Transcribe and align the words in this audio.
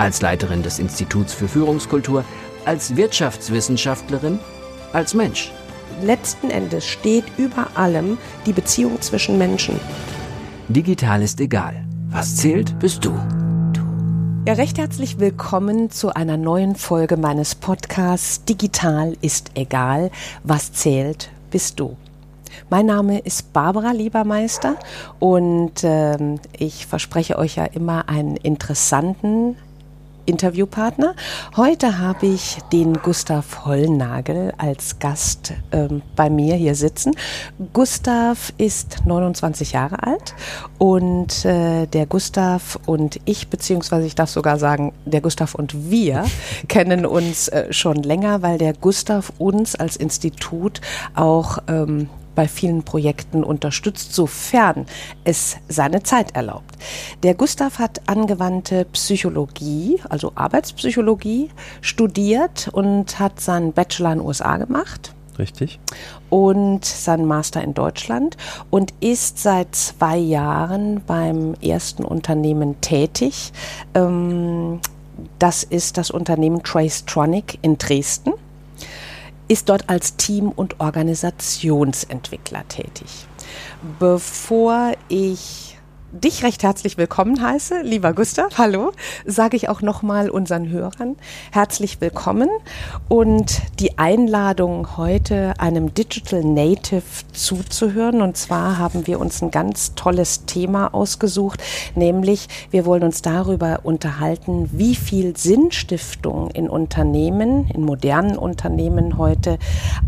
Als 0.00 0.22
Leiterin 0.22 0.62
des 0.62 0.78
Instituts 0.78 1.34
für 1.34 1.46
Führungskultur, 1.46 2.24
als 2.64 2.96
Wirtschaftswissenschaftlerin, 2.96 4.38
als 4.94 5.12
Mensch. 5.12 5.52
Letzten 6.02 6.48
Endes 6.48 6.86
steht 6.86 7.24
über 7.36 7.66
allem 7.74 8.16
die 8.46 8.54
Beziehung 8.54 8.98
zwischen 9.02 9.36
Menschen. 9.36 9.78
Digital 10.68 11.20
ist 11.20 11.38
egal. 11.38 11.84
Was 12.08 12.36
zählt, 12.36 12.78
bist 12.78 13.04
du. 13.04 13.12
Ja, 14.48 14.54
recht 14.54 14.78
herzlich 14.78 15.18
willkommen 15.18 15.90
zu 15.90 16.14
einer 16.14 16.38
neuen 16.38 16.76
Folge 16.76 17.18
meines 17.18 17.54
Podcasts 17.54 18.42
Digital 18.46 19.18
ist 19.20 19.50
egal. 19.54 20.10
Was 20.44 20.72
zählt, 20.72 21.28
bist 21.50 21.78
du. 21.78 21.98
Mein 22.70 22.86
Name 22.86 23.18
ist 23.18 23.52
Barbara 23.52 23.92
Liebermeister 23.92 24.76
und 25.18 25.84
äh, 25.84 26.16
ich 26.56 26.86
verspreche 26.86 27.36
euch 27.36 27.56
ja 27.56 27.66
immer 27.66 28.08
einen 28.08 28.36
interessanten 28.36 29.56
Interviewpartner. 30.30 31.14
Heute 31.56 31.98
habe 31.98 32.26
ich 32.26 32.58
den 32.72 32.94
Gustav 32.94 33.66
Hollnagel 33.66 34.52
als 34.58 35.00
Gast 35.00 35.52
ähm, 35.72 36.02
bei 36.14 36.30
mir 36.30 36.54
hier 36.54 36.76
sitzen. 36.76 37.16
Gustav 37.72 38.52
ist 38.56 39.04
29 39.04 39.72
Jahre 39.72 40.04
alt 40.04 40.34
und 40.78 41.44
äh, 41.44 41.86
der 41.86 42.06
Gustav 42.06 42.78
und 42.86 43.18
ich, 43.24 43.48
beziehungsweise 43.48 44.06
ich 44.06 44.14
darf 44.14 44.30
sogar 44.30 44.58
sagen, 44.58 44.92
der 45.04 45.20
Gustav 45.20 45.54
und 45.56 45.90
wir 45.90 46.24
kennen 46.68 47.04
uns 47.04 47.48
äh, 47.48 47.72
schon 47.72 47.96
länger, 47.96 48.42
weil 48.42 48.56
der 48.56 48.72
Gustav 48.72 49.32
uns 49.38 49.74
als 49.74 49.96
Institut 49.96 50.80
auch 51.14 51.58
ähm, 51.66 52.08
bei 52.34 52.48
vielen 52.48 52.82
Projekten 52.82 53.44
unterstützt, 53.44 54.14
sofern 54.14 54.86
es 55.24 55.56
seine 55.68 56.02
Zeit 56.02 56.34
erlaubt. 56.36 56.76
Der 57.22 57.34
Gustav 57.34 57.78
hat 57.78 58.08
angewandte 58.08 58.84
Psychologie, 58.86 60.00
also 60.08 60.32
Arbeitspsychologie, 60.34 61.50
studiert 61.80 62.68
und 62.72 63.18
hat 63.18 63.40
seinen 63.40 63.72
Bachelor 63.72 64.12
in 64.12 64.18
den 64.18 64.26
USA 64.26 64.56
gemacht. 64.56 65.14
Richtig. 65.38 65.80
Und 66.28 66.84
seinen 66.84 67.24
Master 67.24 67.62
in 67.62 67.72
Deutschland 67.72 68.36
und 68.68 68.92
ist 69.00 69.38
seit 69.38 69.74
zwei 69.74 70.18
Jahren 70.18 71.02
beim 71.06 71.54
ersten 71.62 72.04
Unternehmen 72.04 72.80
tätig. 72.80 73.52
Ähm, 73.94 74.80
das 75.38 75.62
ist 75.62 75.96
das 75.96 76.10
Unternehmen 76.10 76.62
Tracetronic 76.62 77.58
in 77.62 77.78
Dresden 77.78 78.32
ist 79.50 79.68
dort 79.68 79.88
als 79.90 80.16
Team- 80.16 80.50
und 80.50 80.78
Organisationsentwickler 80.78 82.66
tätig. 82.68 83.26
Bevor 83.98 84.92
ich 85.08 85.69
dich 86.12 86.42
recht 86.42 86.64
herzlich 86.64 86.98
willkommen 86.98 87.40
heiße, 87.40 87.82
lieber 87.82 88.12
Gustav, 88.12 88.58
hallo, 88.58 88.92
sage 89.26 89.56
ich 89.56 89.68
auch 89.68 89.80
nochmal 89.80 90.28
unseren 90.28 90.68
Hörern 90.68 91.14
herzlich 91.52 92.00
willkommen 92.00 92.48
und 93.08 93.62
die 93.78 93.96
Einladung 93.98 94.96
heute 94.96 95.54
einem 95.58 95.94
Digital 95.94 96.42
Native 96.42 97.02
zuzuhören. 97.32 98.22
Und 98.22 98.36
zwar 98.36 98.78
haben 98.78 99.06
wir 99.06 99.20
uns 99.20 99.40
ein 99.40 99.52
ganz 99.52 99.94
tolles 99.94 100.46
Thema 100.46 100.92
ausgesucht, 100.94 101.62
nämlich 101.94 102.48
wir 102.72 102.86
wollen 102.86 103.04
uns 103.04 103.22
darüber 103.22 103.80
unterhalten, 103.84 104.68
wie 104.72 104.96
viel 104.96 105.36
Sinnstiftung 105.36 106.50
in 106.50 106.68
Unternehmen, 106.68 107.68
in 107.68 107.82
modernen 107.82 108.36
Unternehmen 108.36 109.16
heute 109.16 109.58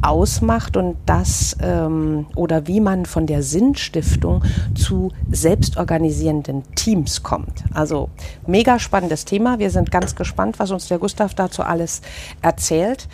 ausmacht 0.01 0.77
und 0.77 0.97
das 1.07 1.57
ähm, 1.63 2.27
oder 2.35 2.67
wie 2.67 2.81
man 2.81 3.07
von 3.07 3.27
der 3.27 3.45
Sinnstiftung 3.45 4.43
zu 4.75 5.13
Selbstorganisation 5.31 5.92
organisierenden 5.93 6.63
Teams 6.75 7.23
kommt. 7.23 7.65
Also 7.75 8.09
mega 8.47 8.79
spannendes 8.79 9.27
Thema. 9.27 9.59
Wir 9.59 9.71
sind 9.71 9.91
ganz 9.91 10.17
gespannt, 10.17 10.59
was 10.59 10.71
uns 10.71 10.89
der 10.89 10.99
Gustav 10.99 11.35
dazu 11.35 11.63
alles 11.63 12.01
erzählt. 12.41 13.09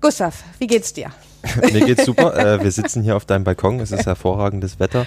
Gustav, 0.00 0.44
wie 0.58 0.66
geht's 0.66 0.92
dir? 0.92 1.10
Mir 1.72 1.86
geht's 1.86 2.04
super. 2.04 2.36
Äh, 2.36 2.62
wir 2.62 2.70
sitzen 2.70 3.02
hier 3.02 3.16
auf 3.16 3.24
deinem 3.24 3.44
Balkon. 3.44 3.80
Es 3.80 3.92
ist 3.92 4.06
hervorragendes 4.06 4.78
Wetter. 4.78 5.06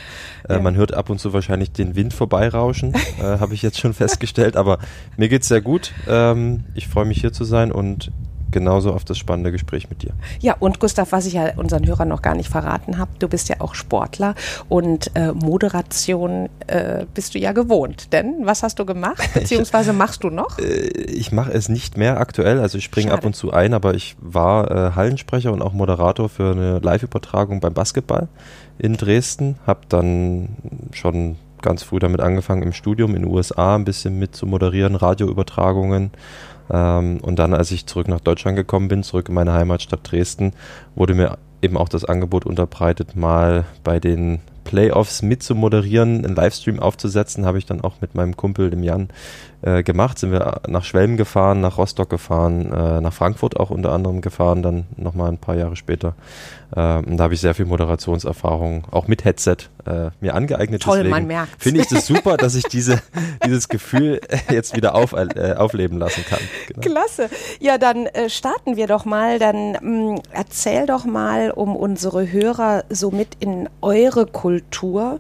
Äh. 0.50 0.60
Man 0.60 0.76
hört 0.76 0.94
ab 0.94 1.10
und 1.10 1.20
zu 1.20 1.34
wahrscheinlich 1.34 1.72
den 1.72 1.96
Wind 1.96 2.14
vorbeirauschen, 2.14 2.94
äh, 3.20 3.24
habe 3.24 3.54
ich 3.54 3.62
jetzt 3.62 3.80
schon 3.80 3.94
festgestellt. 3.94 4.56
Aber 4.58 4.80
mir 5.18 5.30
geht's 5.30 5.48
sehr 5.48 5.62
gut. 5.62 5.94
Ähm, 6.08 6.64
ich 6.74 6.88
freue 6.88 7.06
mich 7.06 7.22
hier 7.22 7.34
zu 7.34 7.44
sein 7.44 7.72
und 7.72 8.12
genauso 8.52 8.94
auf 8.94 9.04
das 9.04 9.18
spannende 9.18 9.52
Gespräch 9.52 9.90
mit 9.90 10.04
dir. 10.04 10.12
Ja, 10.40 10.56
und 10.60 10.80
Gustav, 10.80 11.12
was 11.12 11.26
ich 11.26 11.34
ja 11.34 11.54
unseren 11.56 11.86
Hörern 11.88 12.08
noch 12.08 12.22
gar 12.22 12.36
nicht 12.36 12.50
verraten 12.50 12.98
habe, 12.98 13.12
du 13.20 13.28
bist 13.28 13.50
ja 13.50 13.58
auch 13.60 13.76
Sportler 13.76 14.36
und 14.70 15.12
äh, 15.16 15.32
Moderation 15.32 16.50
äh, 16.68 17.06
bist 17.14 17.36
du 17.36 17.40
ja 17.40 17.52
gewohnt. 17.52 18.14
Denn 18.14 18.46
was 18.46 18.64
hast 18.64 18.80
du 18.80 18.86
gemacht, 18.86 19.22
beziehungsweise 19.34 19.94
machst 19.94 20.24
du 20.24 20.30
noch? 20.30 20.60
Äh, 20.60 20.88
ich 20.90 21.32
mache 21.32 21.52
es 21.52 21.70
nicht 21.70 21.98
mehr 21.98 22.20
aktuell, 22.20 22.60
also 22.60 22.78
ich 22.78 22.84
springe 22.84 23.12
ab 23.12 23.26
und 23.26 23.36
zu 23.36 23.52
ein, 23.52 23.74
aber 23.74 23.94
ich 23.94 24.16
war 24.20 24.72
äh, 24.72 24.92
Hallensprecher 24.96 25.52
und 25.52 25.62
auch 25.62 25.74
Moderator 25.74 26.30
für 26.30 26.52
eine 26.52 26.80
Live-Übertragung 26.80 27.60
beim 27.60 27.74
Basketball 27.74 28.28
in 28.78 28.98
Dresden, 28.98 29.58
habe 29.68 29.82
dann 29.90 30.50
schon 30.92 31.38
ganz 31.62 31.84
früh 31.84 32.00
damit 32.00 32.22
angefangen 32.22 32.64
im 32.64 32.74
Studium 32.74 33.16
in 33.16 33.24
den 33.24 33.32
USA 33.32 33.76
ein 33.76 33.86
bisschen 33.86 34.18
mit 34.20 34.36
zu 34.36 34.46
moderieren, 34.46 34.96
Radioübertragungen. 34.96 36.12
Ähm, 36.72 37.20
und 37.22 37.40
dann, 37.40 37.54
als 37.54 37.72
ich 37.72 37.86
zurück 37.86 38.08
nach 38.08 38.20
Deutschland 38.20 38.56
gekommen 38.56 38.88
bin, 38.88 39.04
zurück 39.04 39.30
in 39.30 39.36
meine 39.36 39.54
Heimatstadt 39.54 40.12
Dresden, 40.12 40.54
wurde 40.96 41.14
mir 41.14 41.38
eben 41.62 41.78
auch 41.78 41.90
das 41.90 42.06
Angebot 42.06 42.46
unterbreitet, 42.46 43.16
mal 43.16 43.66
bei 43.84 44.00
den 44.00 44.40
Playoffs 44.64 45.22
mitzumoderieren, 45.22 46.24
einen 46.26 46.36
Livestream 46.36 46.80
aufzusetzen, 46.80 47.46
habe 47.46 47.58
ich 47.58 47.66
dann 47.66 47.82
auch 47.82 48.02
mit 48.02 48.16
meinem 48.16 48.38
Kumpel, 48.38 48.70
dem 48.70 48.84
Jan, 48.84 49.10
äh, 49.62 49.84
gemacht. 49.84 50.20
Sind 50.20 50.32
wir 50.32 50.62
nach 50.68 50.84
Schwelm 50.84 51.18
gefahren, 51.18 51.62
nach 51.62 51.78
Rostock 51.78 52.10
gefahren, 52.10 52.72
äh, 52.72 53.02
nach 53.02 53.14
Frankfurt 53.14 53.60
auch 53.60 53.70
unter 53.70 53.92
anderem 53.92 54.22
gefahren, 54.22 54.64
dann 54.64 54.86
nochmal 54.98 55.30
ein 55.30 55.38
paar 55.38 55.56
Jahre 55.56 55.76
später. 55.76 56.16
Äh, 56.76 56.98
und 56.98 57.18
da 57.18 57.26
habe 57.26 57.34
ich 57.34 57.42
sehr 57.42 57.54
viel 57.54 57.66
Moderationserfahrung, 57.66 58.86
auch 58.92 59.08
mit 59.08 59.26
Headset, 59.26 59.58
äh, 59.86 60.10
mir 60.20 60.36
angeeignet. 60.36 60.82
Toll, 60.82 60.98
Deswegen 60.98 61.12
man 61.12 61.28
merkt. 61.28 61.62
Finde 61.62 61.82
ich 61.82 61.88
das 61.88 62.08
super, 62.08 62.38
dass 62.38 62.56
ich 62.56 62.64
diese, 62.64 63.02
dieses 63.46 63.68
Gefühl 63.68 64.22
jetzt 64.50 64.76
wieder 64.76 64.96
auf, 64.96 65.14
äh, 65.14 65.54
aufleben 65.58 65.98
lassen 65.98 66.24
kann. 66.26 66.40
Genau. 66.68 66.82
Klasse. 66.82 67.30
Ja, 67.60 67.78
dann 67.78 68.06
äh, 68.08 68.30
starten 68.30 68.78
wir 68.78 68.88
doch 68.88 69.06
mal. 69.06 69.40
Dann 69.40 69.74
mh, 69.74 69.80
mm, 69.82 70.22
erzähl 70.32 70.86
doch 70.86 71.06
mal, 71.06 71.52
um 71.52 71.76
unsere 71.76 72.32
Hörer 72.32 72.86
so 72.90 73.12
mit 73.12 73.36
in 73.40 73.70
eure 73.82 74.26
Kultur 74.26 75.20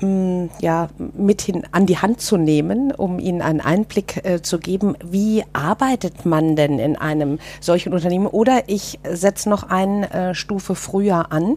ja, 0.00 0.88
mit 1.16 1.40
hin 1.40 1.64
an 1.72 1.86
die 1.86 1.98
Hand 1.98 2.20
zu 2.20 2.36
nehmen, 2.36 2.92
um 2.92 3.18
ihnen 3.18 3.40
einen 3.40 3.60
Einblick 3.60 4.24
äh, 4.24 4.42
zu 4.42 4.58
geben, 4.58 4.94
wie 5.02 5.42
arbeitet 5.52 6.26
man 6.26 6.54
denn 6.54 6.78
in 6.78 6.96
einem 6.96 7.38
solchen 7.60 7.94
Unternehmen? 7.94 8.26
Oder 8.26 8.64
ich 8.66 8.98
setze 9.08 9.48
noch 9.48 9.64
eine 9.70 10.10
äh, 10.10 10.34
Stufe 10.34 10.74
früher 10.74 11.32
an. 11.32 11.56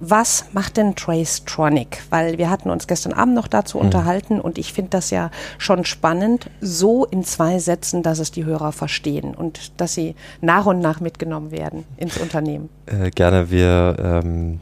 Was 0.00 0.46
macht 0.52 0.78
denn 0.78 0.96
Tracetronic? 0.96 2.02
Weil 2.08 2.38
wir 2.38 2.48
hatten 2.48 2.70
uns 2.70 2.86
gestern 2.86 3.12
Abend 3.12 3.34
noch 3.34 3.48
dazu 3.48 3.78
mhm. 3.78 3.84
unterhalten 3.84 4.40
und 4.40 4.56
ich 4.56 4.72
finde 4.72 4.90
das 4.90 5.10
ja 5.10 5.30
schon 5.58 5.84
spannend, 5.84 6.50
so 6.60 7.04
in 7.04 7.24
zwei 7.24 7.58
Sätzen, 7.58 8.02
dass 8.02 8.18
es 8.18 8.30
die 8.30 8.44
Hörer 8.44 8.72
verstehen 8.72 9.34
und 9.34 9.78
dass 9.80 9.94
sie 9.94 10.14
nach 10.40 10.64
und 10.66 10.80
nach 10.80 11.00
mitgenommen 11.00 11.50
werden 11.50 11.84
ins 11.98 12.16
Unternehmen. 12.16 12.70
Äh, 12.86 13.10
gerne, 13.10 13.50
wir 13.50 13.96
ähm 13.98 14.60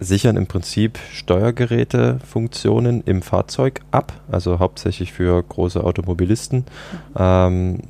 sichern 0.00 0.36
im 0.36 0.46
Prinzip 0.46 0.98
Steuergerätefunktionen 1.12 3.02
im 3.04 3.22
Fahrzeug 3.22 3.80
ab, 3.90 4.14
also 4.30 4.58
hauptsächlich 4.58 5.12
für 5.12 5.42
große 5.42 5.84
Automobilisten. 5.84 6.64
Ähm, 7.16 7.80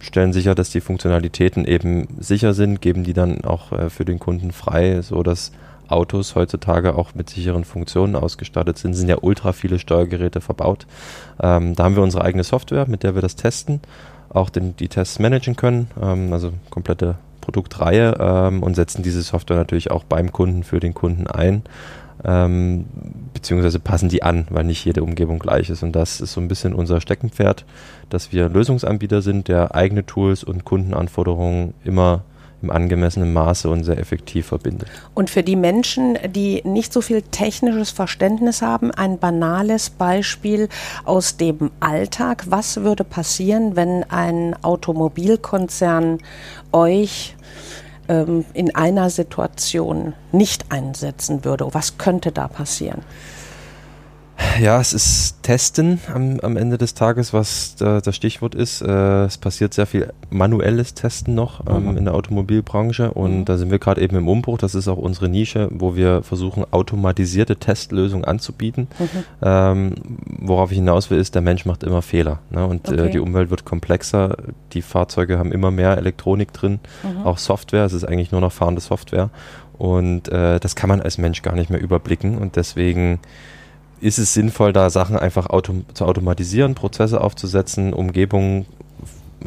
stellen 0.00 0.32
sicher, 0.32 0.54
dass 0.54 0.70
die 0.70 0.80
Funktionalitäten 0.80 1.64
eben 1.66 2.08
sicher 2.18 2.54
sind, 2.54 2.80
geben 2.80 3.04
die 3.04 3.12
dann 3.12 3.44
auch 3.44 3.72
äh, 3.72 3.90
für 3.90 4.04
den 4.04 4.18
Kunden 4.18 4.52
frei, 4.52 5.02
so 5.02 5.22
dass 5.22 5.52
Autos 5.88 6.34
heutzutage 6.34 6.94
auch 6.94 7.14
mit 7.14 7.30
sicheren 7.30 7.64
Funktionen 7.64 8.16
ausgestattet 8.16 8.78
sind, 8.78 8.94
sind 8.94 9.08
ja 9.08 9.18
ultra 9.20 9.52
viele 9.52 9.78
Steuergeräte 9.78 10.40
verbaut. 10.40 10.86
Ähm, 11.40 11.74
da 11.74 11.84
haben 11.84 11.96
wir 11.96 12.02
unsere 12.02 12.24
eigene 12.24 12.44
Software, 12.44 12.86
mit 12.88 13.02
der 13.02 13.14
wir 13.14 13.22
das 13.22 13.36
testen, 13.36 13.80
auch 14.28 14.50
den, 14.50 14.76
die 14.76 14.88
Tests 14.88 15.18
managen 15.18 15.56
können, 15.56 15.90
ähm, 16.00 16.32
also 16.32 16.52
komplette 16.70 17.16
Produktreihe 17.40 18.16
ähm, 18.20 18.62
und 18.62 18.74
setzen 18.74 19.02
diese 19.02 19.22
Software 19.22 19.56
natürlich 19.56 19.90
auch 19.90 20.04
beim 20.04 20.32
Kunden 20.32 20.64
für 20.64 20.80
den 20.80 20.94
Kunden 20.94 21.26
ein. 21.26 21.62
ähm, 22.24 22.86
beziehungsweise 23.32 23.78
passen 23.78 24.08
die 24.08 24.22
an, 24.22 24.46
weil 24.50 24.64
nicht 24.64 24.84
jede 24.84 25.02
Umgebung 25.02 25.38
gleich 25.38 25.70
ist. 25.70 25.82
Und 25.82 25.92
das 25.92 26.20
ist 26.20 26.32
so 26.32 26.40
ein 26.40 26.48
bisschen 26.48 26.74
unser 26.74 27.00
Steckenpferd, 27.00 27.64
dass 28.10 28.32
wir 28.32 28.48
Lösungsanbieter 28.48 29.22
sind, 29.22 29.48
der 29.48 29.74
eigene 29.74 30.04
Tools 30.04 30.44
und 30.44 30.64
Kundenanforderungen 30.64 31.74
immer 31.84 32.22
im 32.62 32.70
angemessenen 32.70 33.32
Maße 33.32 33.68
und 33.68 33.84
sehr 33.84 33.98
effektiv 33.98 34.46
verbindet. 34.46 34.88
Und 35.14 35.30
für 35.30 35.42
die 35.42 35.56
Menschen, 35.56 36.18
die 36.28 36.62
nicht 36.64 36.92
so 36.92 37.00
viel 37.00 37.22
technisches 37.22 37.90
Verständnis 37.90 38.62
haben, 38.62 38.90
ein 38.90 39.18
banales 39.18 39.90
Beispiel 39.90 40.68
aus 41.04 41.36
dem 41.36 41.70
Alltag. 41.80 42.44
Was 42.48 42.82
würde 42.82 43.04
passieren, 43.04 43.76
wenn 43.76 44.04
ein 44.10 44.56
Automobilkonzern 44.62 46.18
euch 46.72 47.36
ähm, 48.08 48.44
in 48.54 48.74
einer 48.74 49.10
Situation 49.10 50.14
nicht 50.32 50.72
einsetzen 50.72 51.44
würde? 51.44 51.68
Was 51.72 51.96
könnte 51.98 52.32
da 52.32 52.48
passieren? 52.48 53.02
Ja, 54.60 54.80
es 54.80 54.92
ist 54.92 55.42
Testen 55.42 56.00
am, 56.12 56.40
am 56.40 56.56
Ende 56.56 56.78
des 56.78 56.94
Tages, 56.94 57.32
was 57.32 57.76
da, 57.76 58.00
das 58.00 58.14
Stichwort 58.16 58.54
ist. 58.54 58.82
Äh, 58.82 59.24
es 59.24 59.38
passiert 59.38 59.74
sehr 59.74 59.86
viel 59.86 60.12
manuelles 60.30 60.94
Testen 60.94 61.34
noch 61.34 61.66
ähm, 61.66 61.90
mhm. 61.90 61.96
in 61.96 62.04
der 62.04 62.14
Automobilbranche 62.14 63.12
und 63.12 63.40
mhm. 63.40 63.44
da 63.44 63.56
sind 63.56 63.70
wir 63.70 63.78
gerade 63.78 64.00
eben 64.00 64.16
im 64.16 64.28
Umbruch. 64.28 64.58
Das 64.58 64.74
ist 64.74 64.88
auch 64.88 64.96
unsere 64.96 65.28
Nische, 65.28 65.68
wo 65.70 65.96
wir 65.96 66.22
versuchen, 66.22 66.64
automatisierte 66.70 67.56
Testlösungen 67.56 68.24
anzubieten. 68.24 68.88
Mhm. 68.98 69.24
Ähm, 69.42 69.94
worauf 70.40 70.70
ich 70.70 70.78
hinaus 70.78 71.10
will, 71.10 71.18
ist, 71.18 71.34
der 71.34 71.42
Mensch 71.42 71.64
macht 71.64 71.84
immer 71.84 72.02
Fehler 72.02 72.40
ne? 72.50 72.66
und 72.66 72.88
äh, 72.88 72.92
okay. 72.92 73.06
äh, 73.06 73.10
die 73.10 73.20
Umwelt 73.20 73.50
wird 73.50 73.64
komplexer. 73.64 74.36
Die 74.72 74.82
Fahrzeuge 74.82 75.38
haben 75.38 75.52
immer 75.52 75.70
mehr 75.70 75.96
Elektronik 75.96 76.52
drin, 76.52 76.80
mhm. 77.02 77.24
auch 77.24 77.38
Software. 77.38 77.84
Es 77.84 77.92
ist 77.92 78.04
eigentlich 78.04 78.32
nur 78.32 78.40
noch 78.40 78.52
fahrende 78.52 78.80
Software 78.80 79.30
und 79.78 80.28
äh, 80.28 80.58
das 80.58 80.74
kann 80.74 80.88
man 80.88 81.00
als 81.00 81.18
Mensch 81.18 81.42
gar 81.42 81.54
nicht 81.54 81.70
mehr 81.70 81.80
überblicken 81.80 82.36
und 82.36 82.56
deswegen 82.56 83.20
ist 84.00 84.18
es 84.18 84.34
sinnvoll, 84.34 84.72
da 84.72 84.90
Sachen 84.90 85.18
einfach 85.18 85.50
autom 85.50 85.84
zu 85.94 86.04
automatisieren, 86.04 86.74
Prozesse 86.74 87.20
aufzusetzen, 87.20 87.92
Umgebungen 87.92 88.66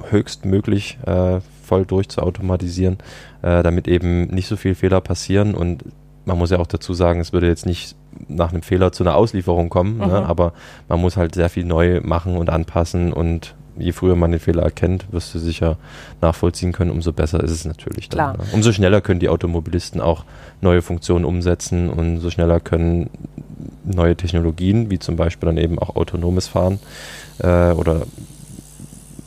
höchstmöglich 0.10 0.98
äh, 1.06 1.40
voll 1.64 1.86
durchzuautomatisieren, 1.86 2.98
äh, 3.42 3.64
damit 3.64 3.88
eben 3.88 4.28
nicht 4.28 4.48
so 4.48 4.56
viele 4.56 4.76
Fehler 4.76 5.02
passieren 5.02 5.56
und 5.56 5.86
man 6.26 6.38
muss 6.38 6.52
ja 6.52 6.60
auch 6.60 6.68
dazu 6.68 6.94
sagen, 6.94 7.20
es 7.20 7.34
würde 7.34 7.48
jetzt 7.48 7.66
nicht 7.66 7.96
nach 8.28 8.52
einem 8.52 8.62
Fehler 8.62 8.92
zu 8.92 9.04
einer 9.04 9.16
Auslieferung 9.16 9.70
kommen, 9.70 9.98
ne? 9.98 10.06
mhm. 10.06 10.12
ne? 10.12 10.26
aber 10.26 10.54
man 10.88 11.00
muss 11.02 11.18
halt 11.18 11.36
sehr 11.36 11.50
viel 11.50 11.66
neu 11.66 12.02
machen 12.02 12.38
und 12.38 12.50
anpassen 12.50 13.14
und 13.14 13.56
je 13.82 13.92
früher 13.92 14.16
man 14.16 14.32
den 14.32 14.40
Fehler 14.40 14.64
erkennt, 14.64 15.06
wirst 15.12 15.34
du 15.34 15.40
sicher 15.40 15.78
nachvollziehen 16.22 16.72
können, 16.72 16.92
umso 16.92 17.12
besser 17.12 17.44
ist 17.44 17.52
es 17.52 17.66
natürlich 17.66 18.10
dann. 18.10 18.38
Ne? 18.38 18.44
Umso 18.54 18.72
schneller 18.72 19.02
können 19.02 19.20
die 19.20 19.30
Automobilisten 19.30 20.02
auch 20.02 20.24
neue 20.62 20.82
Funktionen 20.82 21.26
umsetzen 21.26 21.90
und 21.90 22.20
so 22.20 22.30
schneller 22.30 22.60
können 22.60 23.10
neue 23.84 24.16
Technologien, 24.16 24.90
wie 24.90 25.00
zum 25.00 25.16
Beispiel 25.16 25.48
dann 25.48 25.58
eben 25.58 25.80
auch 25.80 25.96
autonomes 25.96 26.48
Fahren 26.48 26.80
äh, 27.40 27.72
oder 27.72 28.04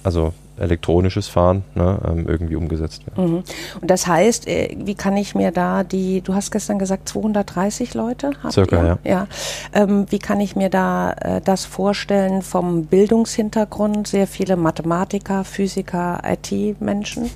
also 0.03 0.33
elektronisches 0.59 1.29
Fahren 1.29 1.65
ne, 1.75 1.99
ähm, 2.07 2.27
irgendwie 2.29 2.57
umgesetzt 2.57 3.07
werden. 3.07 3.31
Mhm. 3.31 3.43
Und 3.81 3.91
das 3.91 4.07
heißt, 4.07 4.47
äh, 4.47 4.77
wie 4.79 4.95
kann 4.95 5.17
ich 5.17 5.35
mir 5.35 5.51
da 5.51 5.85
die, 5.85 6.21
du 6.21 6.35
hast 6.35 6.51
gestern 6.51 6.79
gesagt 6.79 7.09
230 7.09 7.95
Leute? 7.95 8.33
Circa, 8.51 8.77
ihr? 8.77 8.99
ja. 9.05 9.11
ja. 9.11 9.27
Ähm, 9.73 10.07
wie 10.11 10.19
kann 10.19 10.41
ich 10.41 10.57
mir 10.57 10.71
da 10.71 11.13
äh, 11.13 11.41
das 11.41 11.65
vorstellen 11.65 12.43
vom 12.43 12.87
Bildungshintergrund? 12.87 14.07
Sehr 14.07 14.27
viele 14.27 14.57
Mathematiker, 14.57 15.45
Physiker, 15.45 16.23
IT-Menschen? 16.25 17.31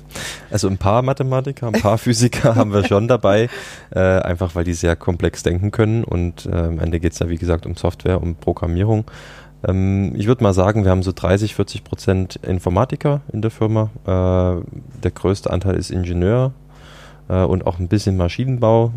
Also 0.49 0.67
ein 0.67 0.77
paar 0.77 1.01
Mathematiker, 1.01 1.67
ein 1.67 1.73
paar 1.73 1.97
Physiker 1.99 2.55
haben 2.55 2.73
wir 2.73 2.85
schon 2.85 3.07
dabei, 3.07 3.49
äh, 3.91 3.99
einfach 3.99 4.55
weil 4.55 4.63
die 4.63 4.73
sehr 4.73 4.95
komplex 4.95 5.43
denken 5.43 5.71
können 5.71 6.03
und 6.03 6.45
äh, 6.45 6.55
am 6.55 6.79
Ende 6.79 6.99
geht 6.99 7.13
es 7.13 7.19
ja 7.19 7.29
wie 7.29 7.37
gesagt 7.37 7.65
um 7.65 7.75
Software, 7.75 8.21
um 8.21 8.35
Programmierung. 8.35 9.05
Ähm, 9.67 10.13
ich 10.15 10.27
würde 10.27 10.43
mal 10.43 10.53
sagen, 10.53 10.83
wir 10.83 10.91
haben 10.91 11.03
so 11.03 11.11
30, 11.13 11.55
40 11.55 11.83
Prozent 11.83 12.35
Informatiker 12.37 13.21
in 13.31 13.41
der 13.41 13.51
Firma. 13.51 13.89
Äh, 14.05 14.63
der 15.03 15.11
größte 15.11 15.49
Anteil 15.49 15.75
ist 15.75 15.91
Ingenieur 15.91 16.53
äh, 17.27 17.43
und 17.43 17.65
auch 17.67 17.79
ein 17.79 17.87
bisschen 17.87 18.17
Maschinenbau, 18.17 18.91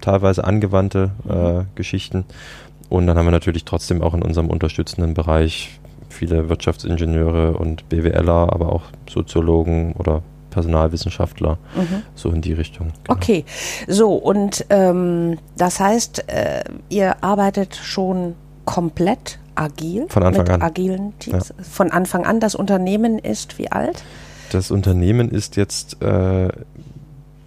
teilweise 0.00 0.44
angewandte 0.44 1.10
äh, 1.28 1.64
Geschichten. 1.74 2.24
Und 2.88 3.06
dann 3.06 3.18
haben 3.18 3.26
wir 3.26 3.32
natürlich 3.32 3.64
trotzdem 3.64 4.02
auch 4.02 4.14
in 4.14 4.22
unserem 4.22 4.48
unterstützenden 4.48 5.14
Bereich 5.14 5.80
viele 6.08 6.48
Wirtschaftsingenieure 6.48 7.54
und 7.54 7.88
BWLer, 7.88 8.52
aber 8.52 8.72
auch 8.72 8.84
Soziologen 9.08 9.92
oder 9.94 10.22
Personalwissenschaftler, 10.50 11.58
mhm. 11.74 12.02
so 12.14 12.30
in 12.30 12.40
die 12.40 12.54
Richtung. 12.54 12.92
Genau. 13.04 13.16
Okay, 13.16 13.44
so 13.88 14.14
und 14.14 14.64
ähm, 14.70 15.38
das 15.58 15.80
heißt, 15.80 16.28
äh, 16.28 16.64
ihr 16.88 17.22
arbeitet 17.22 17.76
schon 17.76 18.34
komplett 18.64 19.38
agil 19.56 20.06
Von 20.08 20.22
Anfang 20.22 20.48
an. 20.48 20.62
agilen 20.62 21.18
Teams. 21.18 21.54
Ja. 21.56 21.64
Von 21.64 21.90
Anfang 21.90 22.24
an. 22.24 22.40
Das 22.40 22.54
Unternehmen 22.54 23.18
ist 23.18 23.58
wie 23.58 23.70
alt? 23.70 24.04
Das 24.52 24.70
Unternehmen 24.70 25.30
ist 25.30 25.56
jetzt 25.56 26.02
äh, 26.02 26.48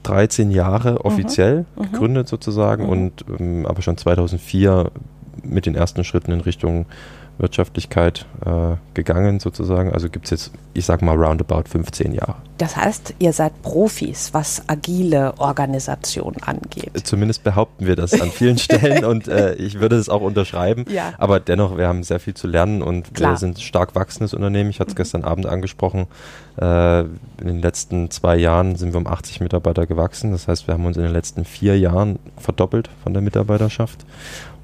13 0.04 0.52
Jahre 0.52 0.94
mhm. 0.94 0.98
offiziell 0.98 1.66
mhm. 1.76 1.84
gegründet 1.84 2.28
sozusagen 2.28 2.86
mhm. 2.86 2.90
und 2.90 3.26
ähm, 3.40 3.66
aber 3.66 3.82
schon 3.82 3.98
2004 3.98 4.92
mit 5.44 5.66
den 5.66 5.76
ersten 5.76 6.04
Schritten 6.04 6.32
in 6.32 6.42
Richtung 6.42 6.86
Wirtschaftlichkeit 7.40 8.26
äh, 8.46 8.76
gegangen 8.94 9.40
sozusagen. 9.40 9.94
Also 9.94 10.10
gibt 10.10 10.26
es 10.26 10.32
jetzt, 10.32 10.52
ich 10.74 10.86
sag 10.86 11.02
mal, 11.02 11.16
roundabout 11.16 11.64
15 11.70 12.14
Jahre. 12.14 12.36
Das 12.58 12.76
heißt, 12.76 13.16
ihr 13.20 13.32
seid 13.32 13.62
Profis, 13.62 14.34
was 14.34 14.64
agile 14.68 15.34
Organisation 15.38 16.36
angeht. 16.42 16.92
Zumindest 17.06 17.46
behaupten 17.46 17.88
wir 17.88 17.96
das 17.96 18.20
an 18.20 18.32
vielen 18.32 18.58
Stellen 18.58 19.06
und 19.06 19.30
äh, 19.30 19.54
ich 19.56 19.80
würde 19.80 19.96
es 19.96 20.10
auch 20.10 20.22
unterschreiben. 20.22 20.86
Ja. 20.90 21.14
Aber 21.18 21.40
dennoch, 21.40 21.78
wir 21.78 21.88
haben 21.88 22.04
sehr 22.04 22.20
viel 22.20 22.34
zu 22.34 22.48
lernen 22.48 22.82
und 22.82 23.14
Klar. 23.14 23.32
wir 23.32 23.38
sind 23.38 23.62
stark 23.62 23.96
wachsendes 23.96 24.34
Unternehmen. 24.34 24.70
Ich 24.70 24.82
hatte 24.82 24.90
es 24.90 24.96
mhm. 24.96 24.98
gestern 24.98 25.24
Abend 25.24 25.46
angesprochen. 25.46 26.08
Äh, 26.60 27.02
in 27.02 27.08
den 27.46 27.62
letzten 27.62 28.12
zwei 28.12 28.36
Jahren 28.36 28.76
sind 28.76 28.94
wir 28.94 28.98
um 28.98 29.08
80 29.08 29.40
Mitarbeiter 29.40 29.86
gewachsen. 29.86 30.32
Das 30.32 30.50
heißt, 30.50 30.68
wir 30.68 30.74
haben 30.74 30.86
uns 30.86 30.98
in 30.98 31.04
den 31.04 31.14
letzten 31.14 31.46
vier 31.46 31.80
Jahren 31.80 32.20
verdoppelt 32.38 32.90
von 33.04 33.14
der 33.14 33.22
Mitarbeiterschaft. 33.22 34.06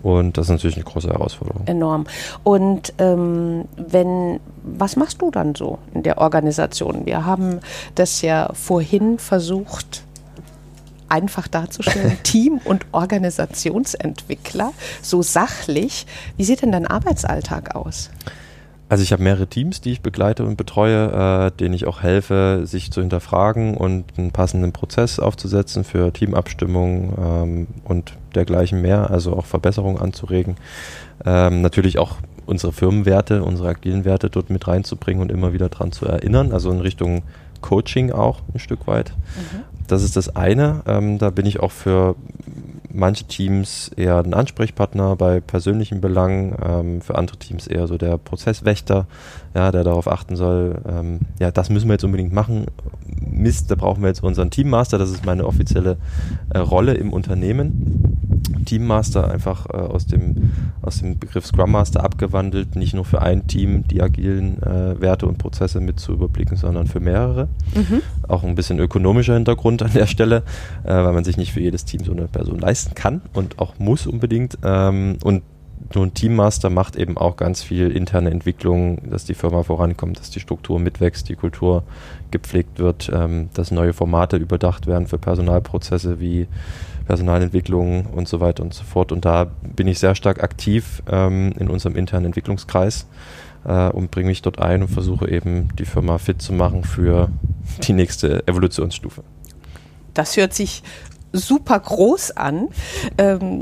Und 0.06 0.38
das 0.38 0.46
ist 0.46 0.52
natürlich 0.52 0.76
eine 0.76 0.86
große 0.86 1.08
Herausforderung. 1.08 1.64
Enorm. 1.66 2.06
Und 2.44 2.94
ähm, 3.00 3.66
wenn, 3.76 4.40
was 4.62 4.98
machst 4.98 5.20
du 5.20 5.32
dann 5.32 5.56
so 5.56 5.80
in 5.96 6.04
der 6.04 6.20
Organisation? 6.20 7.08
Wir 7.08 7.26
haben 7.26 7.60
das 7.96 8.22
ja 8.22 8.52
vorhin 8.54 9.18
versucht, 9.18 10.04
einfach 11.10 11.48
darzustellen, 11.48 12.20
Team- 12.24 12.62
und 12.66 12.86
Organisationsentwickler, 12.92 14.74
so 15.02 15.24
sachlich. 15.24 16.06
Wie 16.38 16.44
sieht 16.44 16.62
denn 16.62 16.72
dein 16.72 16.86
Arbeitsalltag 16.86 17.76
aus? 17.76 18.12
Also 18.88 19.02
ich 19.04 19.12
habe 19.12 19.24
mehrere 19.24 19.48
Teams, 19.48 19.82
die 19.82 19.92
ich 19.92 20.02
begleite 20.02 20.46
und 20.46 20.58
betreue, 20.58 21.48
äh, 21.48 21.52
denen 21.58 21.74
ich 21.74 21.88
auch 21.88 22.04
helfe, 22.04 22.62
sich 22.66 22.92
zu 22.92 23.02
hinterfragen 23.02 23.76
und 23.76 24.06
einen 24.18 24.32
passenden 24.32 24.74
Prozess 24.74 25.20
aufzusetzen 25.20 25.84
für 25.84 26.14
Teamabstimmung 26.14 27.14
ähm, 27.18 27.68
und 27.84 28.14
dergleichen 28.36 28.82
mehr, 28.82 29.10
also 29.10 29.34
auch 29.36 29.46
Verbesserungen 29.46 30.00
anzuregen. 30.00 30.56
Ähm, 31.26 31.62
natürlich 31.62 31.98
auch 31.98 32.18
unsere 32.46 32.74
Firmenwerte, 32.74 33.44
unsere 33.44 33.70
agilen 33.70 34.06
Werte 34.06 34.30
dort 34.30 34.52
mit 34.52 34.68
reinzubringen 34.68 35.22
und 35.22 35.32
immer 35.32 35.52
wieder 35.52 35.70
dran 35.70 35.92
zu 35.92 36.06
erinnern, 36.06 36.52
also 36.52 36.70
in 36.70 36.80
Richtung 36.80 37.24
Coaching 37.62 38.12
auch 38.12 38.42
ein 38.54 38.60
Stück 38.60 38.86
weit. 38.86 39.12
Mhm. 39.36 39.62
Das 39.88 40.04
ist 40.04 40.16
das 40.16 40.36
eine. 40.36 40.82
Ähm, 40.86 41.18
da 41.18 41.32
bin 41.32 41.48
ich 41.48 41.60
auch 41.60 41.72
für 41.72 42.16
manche 42.96 43.26
Teams 43.26 43.90
eher 43.96 44.18
ein 44.18 44.34
Ansprechpartner 44.34 45.16
bei 45.16 45.40
persönlichen 45.42 46.02
Belangen, 46.02 46.56
ähm, 46.64 47.02
für 47.02 47.16
andere 47.18 47.38
Teams 47.38 47.68
eher 47.68 47.88
so 47.88 47.98
der 47.98 48.18
Prozesswächter, 48.18 49.06
ja, 49.54 49.72
der 49.72 49.84
darauf 49.84 50.10
achten 50.10 50.36
soll, 50.36 50.82
ähm, 50.88 51.20
ja, 51.40 51.52
das 51.52 51.70
müssen 51.70 51.88
wir 51.88 51.94
jetzt 51.94 52.04
unbedingt 52.04 52.34
machen. 52.34 52.66
Mist, 53.06 53.70
da 53.70 53.76
brauchen 53.76 54.02
wir 54.02 54.08
jetzt 54.08 54.24
unseren 54.24 54.50
Teammaster, 54.50 54.98
das 54.98 55.12
ist 55.12 55.26
meine 55.26 55.46
offizielle 55.46 55.98
äh, 56.50 56.58
Rolle 56.58 56.94
im 56.94 57.14
Unternehmen. 57.14 58.16
Teammaster 58.66 59.30
einfach 59.30 59.68
äh, 59.68 59.78
aus, 59.78 60.08
dem, 60.08 60.52
aus 60.82 61.00
dem 61.00 61.20
Begriff 61.20 61.46
Scrum 61.46 61.72
Master 61.72 62.04
abgewandelt, 62.04 62.76
nicht 62.76 62.94
nur 62.94 63.06
für 63.06 63.22
ein 63.22 63.48
Team 63.48 63.88
die 63.88 64.02
agilen 64.02 64.62
äh, 64.64 65.00
Werte 65.00 65.28
und 65.28 65.38
Prozesse 65.38 65.80
mit 65.80 66.00
zu 66.00 66.14
überblicken, 66.14 66.58
sondern 66.58 66.88
für 66.88 67.00
mehrere. 67.00 67.48
Mhm. 67.76 68.02
Auch 68.28 68.44
ein 68.44 68.56
bisschen 68.56 68.80
ökonomischer 68.80 69.36
Hintergrund 69.36 69.84
an 69.84 69.92
der 69.94 70.08
Stelle, 70.08 70.44
äh, 70.84 70.94
weil 70.94 71.14
man 71.14 71.24
sich 71.24 71.38
nicht 71.38 71.54
für 71.54 71.62
jedes 71.62 71.86
Team 71.86 72.04
so 72.04 72.12
eine 72.12 72.28
Person 72.28 72.60
leisten 72.60 72.85
kann 72.94 73.22
und 73.34 73.60
auch 73.60 73.80
muss 73.80 74.06
unbedingt. 74.06 74.58
Ähm, 74.64 75.18
und 75.24 75.44
nur 75.94 76.06
ein 76.06 76.14
Teammaster 76.14 76.70
macht 76.70 76.96
eben 76.96 77.18
auch 77.18 77.36
ganz 77.36 77.62
viel 77.62 77.92
interne 77.92 78.32
Entwicklung, 78.32 79.10
dass 79.10 79.26
die 79.26 79.34
Firma 79.34 79.64
vorankommt, 79.64 80.20
dass 80.20 80.30
die 80.30 80.40
Struktur 80.40 80.80
mitwächst, 80.80 81.30
die 81.30 81.36
Kultur 81.36 81.84
gepflegt 82.32 82.80
wird, 82.80 83.12
ähm, 83.14 83.50
dass 83.54 83.72
neue 83.72 83.94
Formate 83.94 84.38
überdacht 84.38 84.88
werden 84.88 85.08
für 85.08 85.18
Personalprozesse 85.18 86.20
wie 86.20 86.48
Personalentwicklung 87.06 88.08
und 88.08 88.28
so 88.28 88.40
weiter 88.40 88.64
und 88.64 88.74
so 88.74 88.84
fort. 88.84 89.12
Und 89.12 89.26
da 89.26 89.46
bin 89.76 89.88
ich 89.88 90.00
sehr 90.00 90.16
stark 90.16 90.44
aktiv 90.44 91.04
ähm, 91.10 91.54
in 91.60 91.70
unserem 91.70 91.96
internen 91.96 92.28
Entwicklungskreis 92.28 93.08
äh, 93.66 93.90
und 93.90 94.12
bringe 94.12 94.30
mich 94.30 94.42
dort 94.42 94.60
ein 94.60 94.82
und 94.82 94.90
versuche 94.90 95.30
eben 95.30 95.70
die 95.78 95.86
Firma 95.86 96.18
fit 96.18 96.42
zu 96.42 96.54
machen 96.54 96.84
für 96.84 97.30
die 97.84 97.94
nächste 97.94 98.48
Evolutionsstufe. 98.48 99.24
Das 100.14 100.38
hört 100.38 100.54
sich 100.54 100.82
super 101.36 101.80
groß 101.80 102.32
an. 102.32 102.70
Ähm, 103.18 103.60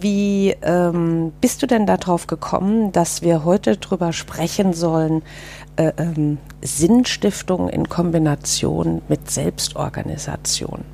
wie 0.00 0.54
ähm, 0.62 1.32
bist 1.40 1.62
du 1.62 1.66
denn 1.66 1.86
darauf 1.86 2.26
gekommen, 2.26 2.92
dass 2.92 3.22
wir 3.22 3.44
heute 3.44 3.76
darüber 3.76 4.12
sprechen 4.12 4.72
sollen, 4.72 5.22
äh, 5.76 5.92
ähm, 5.98 6.38
Sinnstiftung 6.62 7.68
in 7.68 7.88
Kombination 7.88 9.02
mit 9.08 9.30
Selbstorganisation? 9.30 10.84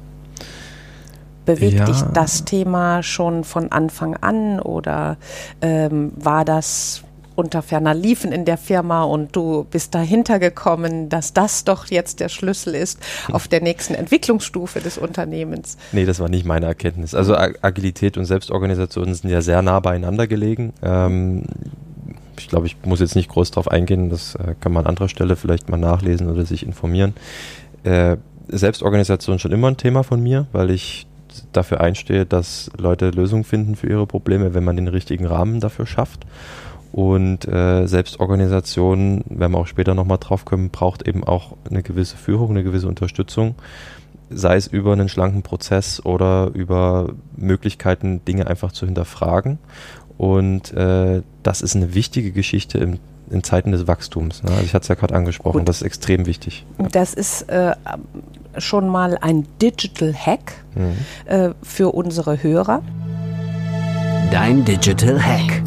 Bewegt 1.45 1.79
ja. 1.79 1.85
dich 1.87 2.01
das 2.15 2.45
Thema 2.45 3.03
schon 3.03 3.43
von 3.43 3.73
Anfang 3.73 4.17
an 4.17 4.61
oder 4.61 5.17
ähm, 5.61 6.13
war 6.15 6.45
das 6.45 7.03
unter 7.37 7.63
ferner 7.63 7.95
Liefen 7.95 8.33
in 8.33 8.45
der 8.45 8.59
Firma 8.59 9.05
und 9.05 9.35
du 9.37 9.67
bist 9.71 9.95
dahinter 9.95 10.39
gekommen, 10.39 11.09
dass 11.09 11.33
das 11.33 11.65
doch 11.65 11.87
jetzt 11.87 12.21
der 12.21 12.29
Schlüssel 12.29 12.75
ist 12.75 12.99
auf 13.31 13.49
der 13.49 13.63
nächsten 13.63 13.95
Entwicklungsstufe 13.95 14.81
des 14.81 14.99
Unternehmens? 14.99 15.77
Nee, 15.93 16.05
das 16.05 16.21
war 16.21 16.29
nicht 16.29 16.47
meine 16.47 16.67
Erkenntnis. 16.67 17.15
Also 17.15 17.37
Agilität 17.37 18.17
und 18.17 18.25
Selbstorganisation 18.25 19.15
sind 19.15 19.31
ja 19.31 19.43
sehr 19.43 19.63
nah 19.63 19.81
beieinander 19.81 20.27
gelegen. 20.27 20.73
Ähm, 20.83 21.45
ich 22.39 22.49
glaube, 22.49 22.67
ich 22.67 22.77
muss 22.85 23.01
jetzt 23.01 23.17
nicht 23.17 23.29
groß 23.29 23.51
darauf 23.51 23.69
eingehen, 23.69 24.11
das 24.11 24.35
äh, 24.35 24.55
kann 24.61 24.73
man 24.73 24.85
an 24.85 24.91
anderer 24.91 25.09
Stelle 25.09 25.37
vielleicht 25.37 25.69
mal 25.69 25.77
nachlesen 25.77 26.31
oder 26.31 26.45
sich 26.45 26.65
informieren. 26.65 27.15
Äh, 27.85 28.17
Selbstorganisation 28.49 29.39
schon 29.39 29.53
immer 29.53 29.69
ein 29.69 29.77
Thema 29.77 30.03
von 30.03 30.23
mir, 30.23 30.47
weil 30.53 30.71
ich 30.71 31.07
dafür 31.53 31.81
einstehe, 31.81 32.27
dass 32.27 32.71
Leute 32.77 33.11
Lösungen 33.11 33.45
finden 33.45 33.77
für 33.77 33.89
ihre 33.89 34.07
Probleme, 34.07 34.55
wenn 34.55 34.65
man 34.65 34.77
den 34.77 34.89
richtigen 34.89 35.27
Rahmen 35.27 35.61
dafür 35.61 35.87
schafft. 35.87 36.27
Und 36.93 37.49
äh, 37.49 37.87
Selbstorganisation, 37.87 39.25
werden 39.29 39.53
wir 39.53 39.59
auch 39.59 39.67
später 39.67 39.95
nochmal 39.95 40.19
drauf 40.19 40.45
kommen, 40.45 40.71
braucht 40.71 41.09
eben 41.09 41.25
auch 41.25 41.57
eine 41.69 41.83
gewisse 41.83 42.17
Führung, 42.17 42.51
eine 42.51 42.63
gewisse 42.63 42.87
Unterstützung, 42.87 43.55
sei 44.31 44.57
es 44.57 44.67
über 44.67 44.93
einen 44.93 45.09
schlanken 45.09 45.43
Prozess 45.43 46.05
oder 46.05 46.51
über 46.53 47.15
Möglichkeiten, 47.37 48.23
Dinge 48.27 48.47
einfach 48.47 48.73
zu 48.73 48.85
hinterfragen. 48.85 49.59
Und 50.19 50.73
äh, 50.75 51.23
das 51.43 51.63
ist 51.63 51.75
eine 51.75 51.95
wichtige 51.95 52.33
Geschichte 52.33 52.79
im 52.79 52.99
in 53.33 53.43
Zeiten 53.43 53.73
des 53.73 53.87
Wachstums. 53.87 54.43
Ne? 54.43 54.51
Also 54.51 54.63
ich 54.63 54.75
hatte 54.75 54.83
es 54.83 54.89
ja 54.89 54.95
gerade 54.95 55.15
angesprochen, 55.15 55.61
Gut. 55.61 55.69
das 55.69 55.77
ist 55.77 55.83
extrem 55.83 56.27
wichtig. 56.27 56.67
Das 56.93 57.15
ist 57.15 57.49
äh, 57.49 57.75
schon 58.59 58.89
mal 58.89 59.19
ein 59.21 59.47
Digital 59.61 60.15
Hack 60.15 60.53
mhm. 60.75 60.97
äh, 61.25 61.51
für 61.63 61.95
unsere 61.95 62.43
Hörer. 62.43 62.83
Dein 64.31 64.65
Digital 64.65 65.23
Hack. 65.23 65.62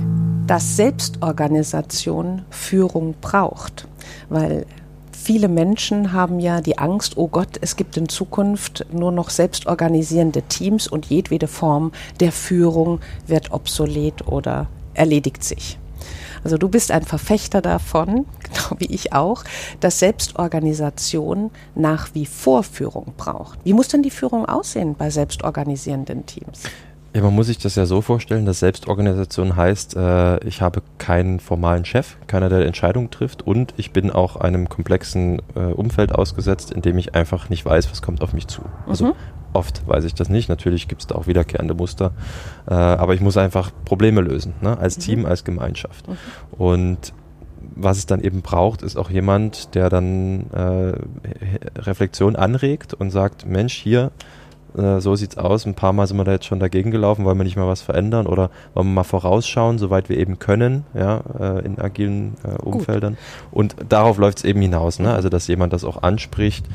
Dass 0.47 0.75
Selbstorganisation 0.75 2.43
Führung 2.51 3.15
braucht, 3.19 3.87
weil 4.29 4.67
viele 5.11 5.47
Menschen 5.47 6.13
haben 6.13 6.39
ja 6.39 6.61
die 6.61 6.77
Angst, 6.77 7.17
oh 7.17 7.27
Gott, 7.27 7.57
es 7.61 7.75
gibt 7.75 7.97
in 7.97 8.09
Zukunft 8.09 8.85
nur 8.93 9.11
noch 9.11 9.31
selbstorganisierende 9.31 10.43
Teams 10.43 10.87
und 10.87 11.07
jedwede 11.07 11.47
Form 11.47 11.91
der 12.19 12.31
Führung 12.31 12.99
wird 13.25 13.51
obsolet 13.51 14.27
oder 14.27 14.67
erledigt 14.93 15.43
sich. 15.43 15.79
Also 16.43 16.59
du 16.59 16.69
bist 16.69 16.91
ein 16.91 17.01
Verfechter 17.01 17.63
davon, 17.63 18.27
genau 18.43 18.79
wie 18.79 18.93
ich 18.93 19.13
auch, 19.13 19.43
dass 19.79 19.97
Selbstorganisation 19.97 21.49
nach 21.73 22.13
wie 22.13 22.27
vor 22.27 22.61
Führung 22.61 23.13
braucht. 23.17 23.57
Wie 23.63 23.73
muss 23.73 23.87
denn 23.87 24.03
die 24.03 24.11
Führung 24.11 24.45
aussehen 24.45 24.93
bei 24.95 25.09
selbstorganisierenden 25.09 26.27
Teams? 26.27 26.61
Ja, 27.15 27.21
man 27.21 27.33
muss 27.33 27.47
sich 27.47 27.57
das 27.57 27.75
ja 27.75 27.85
so 27.85 28.01
vorstellen, 28.01 28.45
dass 28.45 28.59
Selbstorganisation 28.59 29.55
heißt, 29.55 29.95
äh, 29.95 30.45
ich 30.45 30.61
habe 30.61 30.81
keinen 30.97 31.39
formalen 31.39 31.85
Chef, 31.85 32.17
keiner, 32.27 32.49
der 32.49 32.65
Entscheidungen 32.65 33.09
trifft 33.09 33.41
und 33.41 33.73
ich 33.77 33.91
bin 33.91 34.11
auch 34.11 34.35
einem 34.35 34.67
komplexen 34.67 35.41
äh, 35.55 35.59
Umfeld 35.59 36.13
ausgesetzt, 36.13 36.73
in 36.73 36.81
dem 36.81 36.97
ich 36.97 37.15
einfach 37.15 37.49
nicht 37.49 37.65
weiß, 37.65 37.89
was 37.89 38.01
kommt 38.01 38.21
auf 38.21 38.33
mich 38.33 38.47
zu. 38.47 38.63
Also 38.85 39.05
mhm. 39.05 39.13
oft 39.53 39.87
weiß 39.87 40.03
ich 40.03 40.13
das 40.13 40.27
nicht, 40.27 40.49
natürlich 40.49 40.89
gibt 40.89 41.03
es 41.03 41.07
da 41.07 41.15
auch 41.15 41.25
wiederkehrende 41.25 41.73
Muster, 41.73 42.11
äh, 42.67 42.73
aber 42.73 43.13
ich 43.13 43.21
muss 43.21 43.37
einfach 43.37 43.71
Probleme 43.85 44.19
lösen, 44.19 44.53
ne? 44.59 44.77
als 44.77 44.97
mhm. 44.97 45.01
Team, 45.01 45.25
als 45.25 45.45
Gemeinschaft. 45.45 46.09
Mhm. 46.09 46.17
Und 46.57 47.13
was 47.77 47.97
es 47.97 48.05
dann 48.05 48.19
eben 48.19 48.41
braucht, 48.41 48.81
ist 48.81 48.97
auch 48.97 49.09
jemand, 49.09 49.73
der 49.73 49.89
dann 49.89 50.51
äh, 50.51 51.79
Reflexion 51.79 52.35
anregt 52.35 52.93
und 52.93 53.11
sagt, 53.11 53.45
Mensch, 53.45 53.73
hier, 53.73 54.11
äh, 54.77 54.99
so 54.99 55.15
sieht's 55.15 55.37
aus. 55.37 55.65
Ein 55.65 55.73
paar 55.73 55.93
Mal 55.93 56.07
sind 56.07 56.17
wir 56.17 56.23
da 56.23 56.33
jetzt 56.33 56.45
schon 56.45 56.59
dagegen 56.59 56.91
gelaufen, 56.91 57.25
wollen 57.25 57.37
wir 57.37 57.43
nicht 57.43 57.57
mal 57.57 57.67
was 57.67 57.81
verändern 57.81 58.27
oder 58.27 58.49
wollen 58.73 58.87
wir 58.87 58.93
mal 58.93 59.03
vorausschauen, 59.03 59.77
soweit 59.77 60.09
wir 60.09 60.17
eben 60.17 60.39
können, 60.39 60.83
ja, 60.93 61.21
äh, 61.39 61.65
in 61.65 61.79
agilen 61.79 62.35
äh, 62.43 62.61
Umfeldern. 62.61 63.13
Gut. 63.13 63.57
Und 63.57 63.75
darauf 63.89 64.17
läuft 64.17 64.39
es 64.39 64.43
eben 64.43 64.61
hinaus, 64.61 64.99
ne? 64.99 65.13
Also 65.13 65.29
dass 65.29 65.47
jemand 65.47 65.73
das 65.73 65.83
auch 65.83 66.03
anspricht 66.03 66.65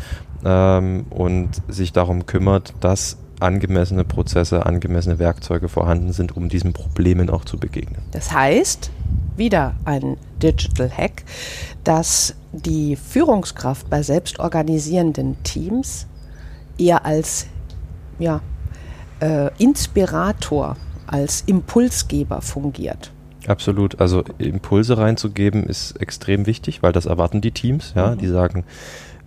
ähm, 0.44 1.06
und 1.10 1.50
sich 1.68 1.92
darum 1.92 2.26
kümmert, 2.26 2.74
dass 2.80 3.18
angemessene 3.40 4.04
Prozesse, 4.04 4.66
angemessene 4.66 5.18
Werkzeuge 5.18 5.68
vorhanden 5.68 6.12
sind, 6.12 6.36
um 6.36 6.48
diesen 6.48 6.72
Problemen 6.72 7.30
auch 7.30 7.44
zu 7.44 7.58
begegnen. 7.58 8.02
Das 8.12 8.32
heißt, 8.32 8.90
wieder 9.36 9.74
ein 9.84 10.16
Digital 10.42 10.90
Hack, 10.90 11.24
dass 11.82 12.34
die 12.52 12.96
Führungskraft 12.96 13.88
bei 13.88 14.02
selbstorganisierenden 14.02 15.42
Teams 15.42 16.06
eher 16.76 17.06
als 17.06 17.46
ja, 18.20 18.40
äh, 19.20 19.50
Inspirator, 19.58 20.76
als 21.06 21.42
Impulsgeber 21.46 22.40
fungiert. 22.40 23.10
Absolut. 23.46 24.00
Also 24.00 24.22
Impulse 24.38 24.98
reinzugeben 24.98 25.64
ist 25.64 26.00
extrem 26.00 26.46
wichtig, 26.46 26.82
weil 26.82 26.92
das 26.92 27.06
erwarten 27.06 27.40
die 27.40 27.50
Teams. 27.50 27.94
Ja, 27.96 28.12
mhm. 28.12 28.18
die 28.18 28.28
sagen, 28.28 28.64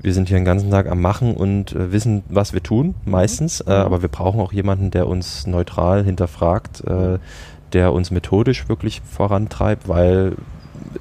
wir 0.01 0.13
sind 0.13 0.27
hier 0.29 0.37
den 0.37 0.45
ganzen 0.45 0.69
Tag 0.69 0.89
am 0.89 1.01
Machen 1.01 1.35
und 1.35 1.73
äh, 1.73 1.91
wissen, 1.91 2.23
was 2.29 2.53
wir 2.53 2.63
tun, 2.63 2.95
mhm. 3.05 3.11
meistens. 3.11 3.61
Äh, 3.61 3.65
mhm. 3.65 3.71
Äh, 3.71 3.75
aber 3.75 4.01
wir 4.01 4.09
brauchen 4.09 4.39
auch 4.39 4.53
jemanden, 4.53 4.91
der 4.91 5.07
uns 5.07 5.47
neutral 5.47 6.03
hinterfragt, 6.03 6.83
äh, 6.85 7.19
der 7.73 7.91
uns 7.91 8.11
methodisch 8.11 8.69
wirklich 8.69 9.01
vorantreibt, 9.01 9.87
weil 9.87 10.35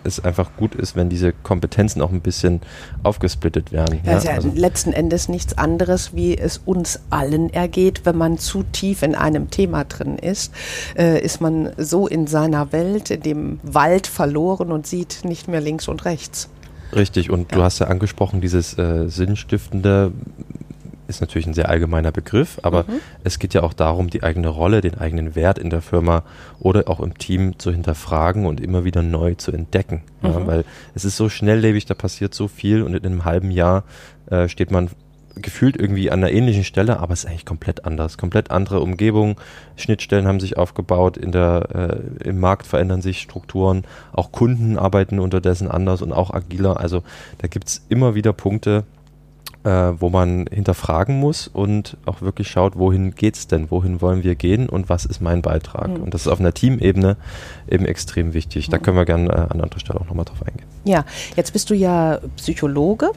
es 0.04 0.24
einfach 0.24 0.50
gut 0.56 0.74
ist, 0.74 0.96
wenn 0.96 1.08
diese 1.08 1.32
Kompetenzen 1.32 2.02
auch 2.02 2.10
ein 2.10 2.20
bisschen 2.20 2.60
aufgesplittet 3.02 3.72
werden. 3.72 4.00
Ja, 4.04 4.12
ja, 4.12 4.18
ist 4.18 4.24
ja 4.24 4.32
also 4.32 4.50
letzten 4.54 4.92
Endes 4.92 5.28
nichts 5.28 5.56
anderes, 5.58 6.14
wie 6.14 6.36
es 6.36 6.58
uns 6.64 7.00
allen 7.10 7.52
ergeht, 7.52 8.02
wenn 8.04 8.16
man 8.16 8.38
zu 8.38 8.62
tief 8.62 9.02
in 9.02 9.14
einem 9.14 9.50
Thema 9.50 9.84
drin 9.84 10.18
ist, 10.18 10.52
äh, 10.96 11.20
ist 11.20 11.40
man 11.40 11.72
so 11.76 12.06
in 12.06 12.26
seiner 12.26 12.72
Welt, 12.72 13.10
in 13.10 13.20
dem 13.20 13.60
Wald 13.62 14.06
verloren 14.06 14.72
und 14.72 14.86
sieht 14.86 15.24
nicht 15.24 15.48
mehr 15.48 15.60
links 15.60 15.88
und 15.88 16.04
rechts. 16.04 16.48
Richtig, 16.94 17.30
und 17.30 17.50
ja. 17.50 17.58
du 17.58 17.62
hast 17.62 17.78
ja 17.78 17.86
angesprochen, 17.86 18.40
dieses 18.40 18.76
äh, 18.76 19.08
Sinnstiftende 19.08 20.12
ist 21.16 21.20
natürlich 21.20 21.46
ein 21.46 21.54
sehr 21.54 21.68
allgemeiner 21.68 22.12
Begriff, 22.12 22.58
aber 22.62 22.84
mhm. 22.84 23.00
es 23.24 23.38
geht 23.38 23.54
ja 23.54 23.62
auch 23.62 23.72
darum, 23.72 24.10
die 24.10 24.22
eigene 24.22 24.48
Rolle, 24.48 24.80
den 24.80 24.98
eigenen 24.98 25.34
Wert 25.34 25.58
in 25.58 25.70
der 25.70 25.82
Firma 25.82 26.24
oder 26.58 26.88
auch 26.88 27.00
im 27.00 27.18
Team 27.18 27.58
zu 27.58 27.70
hinterfragen 27.72 28.46
und 28.46 28.60
immer 28.60 28.84
wieder 28.84 29.02
neu 29.02 29.34
zu 29.34 29.52
entdecken. 29.52 30.02
Mhm. 30.22 30.28
Ja, 30.28 30.46
weil 30.46 30.64
es 30.94 31.04
ist 31.04 31.16
so 31.16 31.28
schnelllebig, 31.28 31.86
da 31.86 31.94
passiert 31.94 32.34
so 32.34 32.48
viel 32.48 32.82
und 32.82 32.94
in 32.94 33.04
einem 33.04 33.24
halben 33.24 33.50
Jahr 33.50 33.84
äh, 34.30 34.48
steht 34.48 34.70
man 34.70 34.90
gefühlt 35.34 35.76
irgendwie 35.76 36.10
an 36.10 36.20
einer 36.22 36.32
ähnlichen 36.32 36.64
Stelle, 36.64 37.00
aber 37.00 37.12
es 37.12 37.24
ist 37.24 37.30
eigentlich 37.30 37.46
komplett 37.46 37.84
anders. 37.84 38.18
Komplett 38.18 38.50
andere 38.50 38.80
Umgebung. 38.80 39.40
Schnittstellen 39.76 40.26
haben 40.26 40.40
sich 40.40 40.56
aufgebaut, 40.58 41.16
in 41.16 41.32
der, 41.32 42.02
äh, 42.22 42.28
im 42.28 42.38
Markt 42.38 42.66
verändern 42.66 43.02
sich 43.02 43.20
Strukturen, 43.20 43.84
auch 44.12 44.32
Kunden 44.32 44.78
arbeiten 44.78 45.18
unterdessen 45.18 45.70
anders 45.70 46.02
und 46.02 46.12
auch 46.12 46.32
agiler. 46.32 46.78
Also 46.78 47.02
da 47.38 47.48
gibt 47.48 47.68
es 47.68 47.82
immer 47.88 48.14
wieder 48.14 48.32
Punkte, 48.32 48.84
äh, 49.64 49.70
wo 49.70 50.10
man 50.10 50.46
hinterfragen 50.50 51.20
muss 51.20 51.48
und 51.48 51.96
auch 52.06 52.20
wirklich 52.20 52.48
schaut, 52.48 52.76
wohin 52.76 53.14
geht's 53.14 53.46
denn, 53.46 53.70
wohin 53.70 54.00
wollen 54.00 54.22
wir 54.22 54.34
gehen 54.34 54.68
und 54.68 54.88
was 54.88 55.04
ist 55.04 55.20
mein 55.20 55.42
Beitrag. 55.42 55.88
Mhm. 55.88 56.02
Und 56.02 56.14
das 56.14 56.22
ist 56.22 56.28
auf 56.28 56.40
einer 56.40 56.52
Teamebene 56.52 57.16
eben 57.70 57.84
extrem 57.84 58.34
wichtig. 58.34 58.68
Da 58.68 58.78
können 58.78 58.96
wir 58.96 59.04
gerne 59.04 59.28
äh, 59.28 59.52
an 59.52 59.60
anderer 59.60 59.80
Stelle 59.80 60.00
auch 60.00 60.06
nochmal 60.06 60.24
drauf 60.24 60.42
eingehen. 60.42 60.66
Ja, 60.84 61.04
jetzt 61.36 61.52
bist 61.52 61.70
du 61.70 61.74
ja 61.74 62.20
Psychologe 62.36 63.10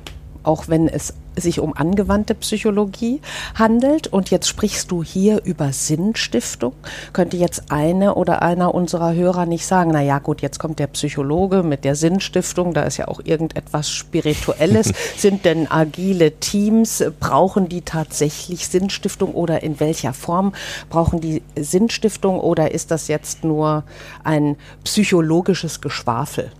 auch 0.45 0.67
wenn 0.67 0.87
es 0.87 1.13
sich 1.37 1.59
um 1.59 1.75
angewandte 1.75 2.35
Psychologie 2.35 3.21
handelt. 3.55 4.07
Und 4.07 4.31
jetzt 4.31 4.47
sprichst 4.47 4.91
du 4.91 5.03
hier 5.03 5.41
über 5.43 5.73
Sinnstiftung. 5.73 6.73
Könnte 7.13 7.37
jetzt 7.37 7.71
eine 7.71 8.15
oder 8.15 8.41
einer 8.41 8.73
unserer 8.73 9.13
Hörer 9.13 9.45
nicht 9.45 9.65
sagen, 9.65 9.91
na 9.93 10.01
ja, 10.01 10.19
gut, 10.19 10.41
jetzt 10.41 10.59
kommt 10.59 10.79
der 10.79 10.87
Psychologe 10.87 11.63
mit 11.63 11.83
der 11.83 11.95
Sinnstiftung, 11.95 12.73
da 12.73 12.83
ist 12.83 12.97
ja 12.97 13.07
auch 13.07 13.21
irgendetwas 13.23 13.89
Spirituelles. 13.89 14.91
Sind 15.17 15.45
denn 15.45 15.69
agile 15.69 16.39
Teams, 16.39 17.03
brauchen 17.19 17.69
die 17.69 17.81
tatsächlich 17.81 18.67
Sinnstiftung 18.67 19.33
oder 19.33 19.63
in 19.63 19.79
welcher 19.79 20.13
Form 20.13 20.53
brauchen 20.89 21.21
die 21.21 21.41
Sinnstiftung 21.55 22.39
oder 22.39 22.71
ist 22.71 22.91
das 22.91 23.07
jetzt 23.07 23.43
nur 23.43 23.83
ein 24.23 24.55
psychologisches 24.83 25.81
Geschwafel? 25.81 26.51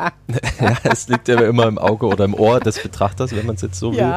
ja, 0.60 0.76
es 0.84 1.08
liegt 1.08 1.28
ja 1.28 1.40
immer 1.40 1.66
im 1.66 1.78
Auge 1.78 2.06
oder 2.06 2.24
im 2.24 2.34
Ohr 2.34 2.60
des 2.60 2.82
Betrachters, 2.82 3.34
wenn 3.34 3.46
man 3.46 3.56
es 3.56 3.62
jetzt 3.62 3.78
so 3.78 3.92
will. 3.92 4.14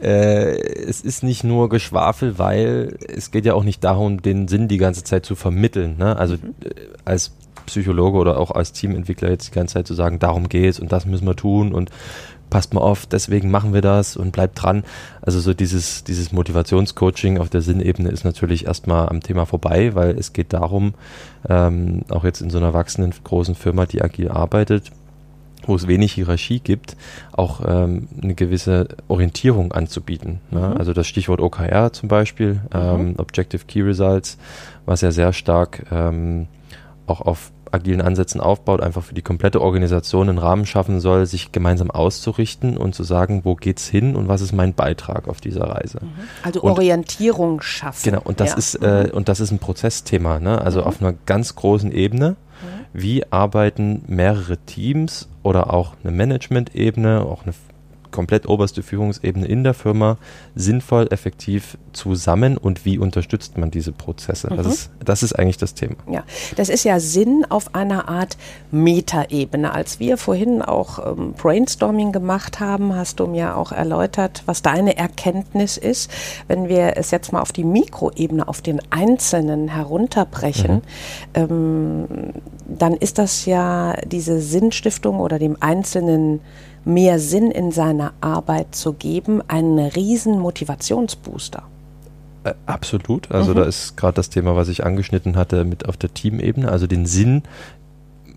Äh, 0.00 0.56
es 0.88 1.00
ist 1.00 1.22
nicht 1.22 1.44
nur 1.44 1.68
Geschwafel, 1.68 2.38
weil 2.38 2.98
es 3.06 3.30
geht 3.30 3.44
ja 3.44 3.54
auch 3.54 3.64
nicht 3.64 3.84
darum, 3.84 4.22
den 4.22 4.48
Sinn 4.48 4.68
die 4.68 4.78
ganze 4.78 5.04
Zeit 5.04 5.26
zu 5.26 5.34
vermitteln. 5.34 5.96
Ne? 5.98 6.16
Also 6.16 6.34
mhm. 6.34 6.54
Äh, 6.64 6.74
als 7.04 7.32
Psychologe 7.66 8.18
oder 8.18 8.38
auch 8.38 8.50
als 8.50 8.72
Teamentwickler 8.72 9.30
jetzt 9.30 9.48
die 9.48 9.54
ganze 9.54 9.74
Zeit 9.74 9.86
zu 9.86 9.94
sagen, 9.94 10.18
darum 10.18 10.48
geht's 10.48 10.80
und 10.80 10.90
das 10.92 11.06
müssen 11.06 11.26
wir 11.26 11.36
tun 11.36 11.72
und 11.72 11.90
passt 12.50 12.74
mal 12.74 12.80
auf, 12.80 13.06
deswegen 13.06 13.50
machen 13.50 13.72
wir 13.72 13.80
das 13.80 14.16
und 14.16 14.32
bleibt 14.32 14.60
dran. 14.62 14.82
Also 15.22 15.40
so 15.40 15.54
dieses, 15.54 16.04
dieses 16.04 16.32
Motivationscoaching 16.32 17.38
auf 17.38 17.48
der 17.48 17.62
Sinnebene 17.62 18.10
ist 18.10 18.24
natürlich 18.24 18.66
erstmal 18.66 19.08
am 19.08 19.20
Thema 19.20 19.46
vorbei, 19.46 19.94
weil 19.94 20.18
es 20.18 20.32
geht 20.32 20.52
darum, 20.52 20.94
ähm, 21.48 22.02
auch 22.10 22.24
jetzt 22.24 22.42
in 22.42 22.50
so 22.50 22.58
einer 22.58 22.74
wachsenden 22.74 23.14
großen 23.22 23.54
Firma, 23.54 23.86
die 23.86 24.02
agil 24.02 24.28
arbeitet, 24.28 24.90
wo 25.70 25.76
es 25.76 25.88
wenig 25.88 26.12
Hierarchie 26.12 26.60
gibt, 26.60 26.96
auch 27.32 27.62
ähm, 27.66 28.08
eine 28.22 28.34
gewisse 28.34 28.88
Orientierung 29.08 29.72
anzubieten. 29.72 30.40
Ne? 30.50 30.60
Mhm. 30.60 30.76
Also 30.76 30.92
das 30.92 31.06
Stichwort 31.06 31.40
OKR 31.40 31.92
zum 31.92 32.08
Beispiel, 32.08 32.54
mhm. 32.54 32.60
ähm, 32.74 33.14
Objective 33.16 33.64
Key 33.66 33.80
Results, 33.82 34.36
was 34.84 35.00
ja 35.00 35.12
sehr 35.12 35.32
stark 35.32 35.86
ähm, 35.90 36.48
auch 37.06 37.20
auf 37.20 37.52
agilen 37.72 38.00
Ansätzen 38.00 38.40
aufbaut, 38.40 38.80
einfach 38.80 39.02
für 39.02 39.14
die 39.14 39.22
komplette 39.22 39.60
Organisation 39.60 40.28
einen 40.28 40.38
Rahmen 40.38 40.66
schaffen 40.66 41.00
soll, 41.00 41.26
sich 41.26 41.52
gemeinsam 41.52 41.90
auszurichten 41.90 42.76
und 42.76 42.94
zu 42.94 43.04
sagen, 43.04 43.42
wo 43.44 43.54
geht's 43.54 43.86
hin 43.86 44.16
und 44.16 44.28
was 44.28 44.40
ist 44.40 44.52
mein 44.52 44.74
Beitrag 44.74 45.28
auf 45.28 45.40
dieser 45.40 45.64
Reise. 45.64 46.00
Mhm. 46.02 46.10
Also 46.42 46.62
und, 46.62 46.72
Orientierung 46.72 47.62
schaffen. 47.62 48.10
Genau, 48.10 48.22
und 48.24 48.40
das 48.40 48.50
ja. 48.50 48.56
ist 48.56 48.74
äh, 48.76 49.04
mhm. 49.04 49.10
und 49.12 49.28
das 49.28 49.40
ist 49.40 49.50
ein 49.50 49.58
Prozessthema, 49.58 50.40
ne? 50.40 50.60
Also 50.60 50.80
mhm. 50.80 50.86
auf 50.86 51.00
einer 51.00 51.14
ganz 51.26 51.54
großen 51.54 51.92
Ebene. 51.92 52.36
Wie 52.92 53.30
arbeiten 53.30 54.02
mehrere 54.08 54.56
Teams 54.58 55.28
oder 55.42 55.72
auch 55.72 55.94
eine 56.02 56.12
Management-Ebene, 56.12 57.22
auch 57.22 57.44
eine 57.44 57.54
komplett 58.10 58.48
oberste 58.48 58.82
Führungsebene 58.82 59.46
in 59.46 59.64
der 59.64 59.74
Firma 59.74 60.18
sinnvoll, 60.54 61.08
effektiv 61.10 61.78
zusammen 61.92 62.56
und 62.56 62.84
wie 62.84 62.98
unterstützt 62.98 63.58
man 63.58 63.70
diese 63.70 63.92
Prozesse? 63.92 64.48
Mhm. 64.50 64.56
Das, 64.56 64.66
ist, 64.66 64.90
das 65.04 65.22
ist 65.22 65.32
eigentlich 65.38 65.58
das 65.58 65.74
Thema. 65.74 65.96
Ja, 66.10 66.24
das 66.56 66.68
ist 66.68 66.84
ja 66.84 67.00
Sinn 67.00 67.44
auf 67.48 67.74
einer 67.74 68.08
Art 68.08 68.36
Metaebene. 68.70 69.72
Als 69.72 70.00
wir 70.00 70.16
vorhin 70.16 70.62
auch 70.62 70.98
ähm, 70.98 71.32
Brainstorming 71.32 72.12
gemacht 72.12 72.60
haben, 72.60 72.94
hast 72.94 73.20
du 73.20 73.26
mir 73.26 73.56
auch 73.56 73.72
erläutert, 73.72 74.42
was 74.46 74.62
deine 74.62 74.96
Erkenntnis 74.96 75.76
ist. 75.76 76.10
Wenn 76.48 76.68
wir 76.68 76.96
es 76.96 77.10
jetzt 77.10 77.32
mal 77.32 77.40
auf 77.40 77.52
die 77.52 77.64
Mikroebene, 77.64 78.46
auf 78.46 78.60
den 78.60 78.80
Einzelnen 78.90 79.68
herunterbrechen, 79.68 80.76
mhm. 80.76 80.82
ähm, 81.34 82.06
dann 82.66 82.94
ist 82.94 83.18
das 83.18 83.46
ja 83.46 83.94
diese 84.06 84.40
Sinnstiftung 84.40 85.20
oder 85.20 85.38
dem 85.38 85.56
Einzelnen 85.60 86.40
mehr 86.84 87.18
Sinn 87.18 87.50
in 87.50 87.72
seiner 87.72 88.12
Arbeit 88.20 88.74
zu 88.74 88.92
geben, 88.92 89.42
einen 89.48 89.78
riesen 89.78 90.38
Motivationsbooster. 90.38 91.62
Äh, 92.44 92.54
absolut. 92.66 93.30
Also 93.30 93.52
mhm. 93.52 93.56
da 93.56 93.64
ist 93.64 93.96
gerade 93.96 94.14
das 94.14 94.30
Thema, 94.30 94.56
was 94.56 94.68
ich 94.68 94.84
angeschnitten 94.84 95.36
hatte, 95.36 95.64
mit 95.64 95.88
auf 95.88 95.96
der 95.96 96.12
Teamebene, 96.14 96.70
also 96.70 96.86
den 96.86 97.06
Sinn 97.06 97.42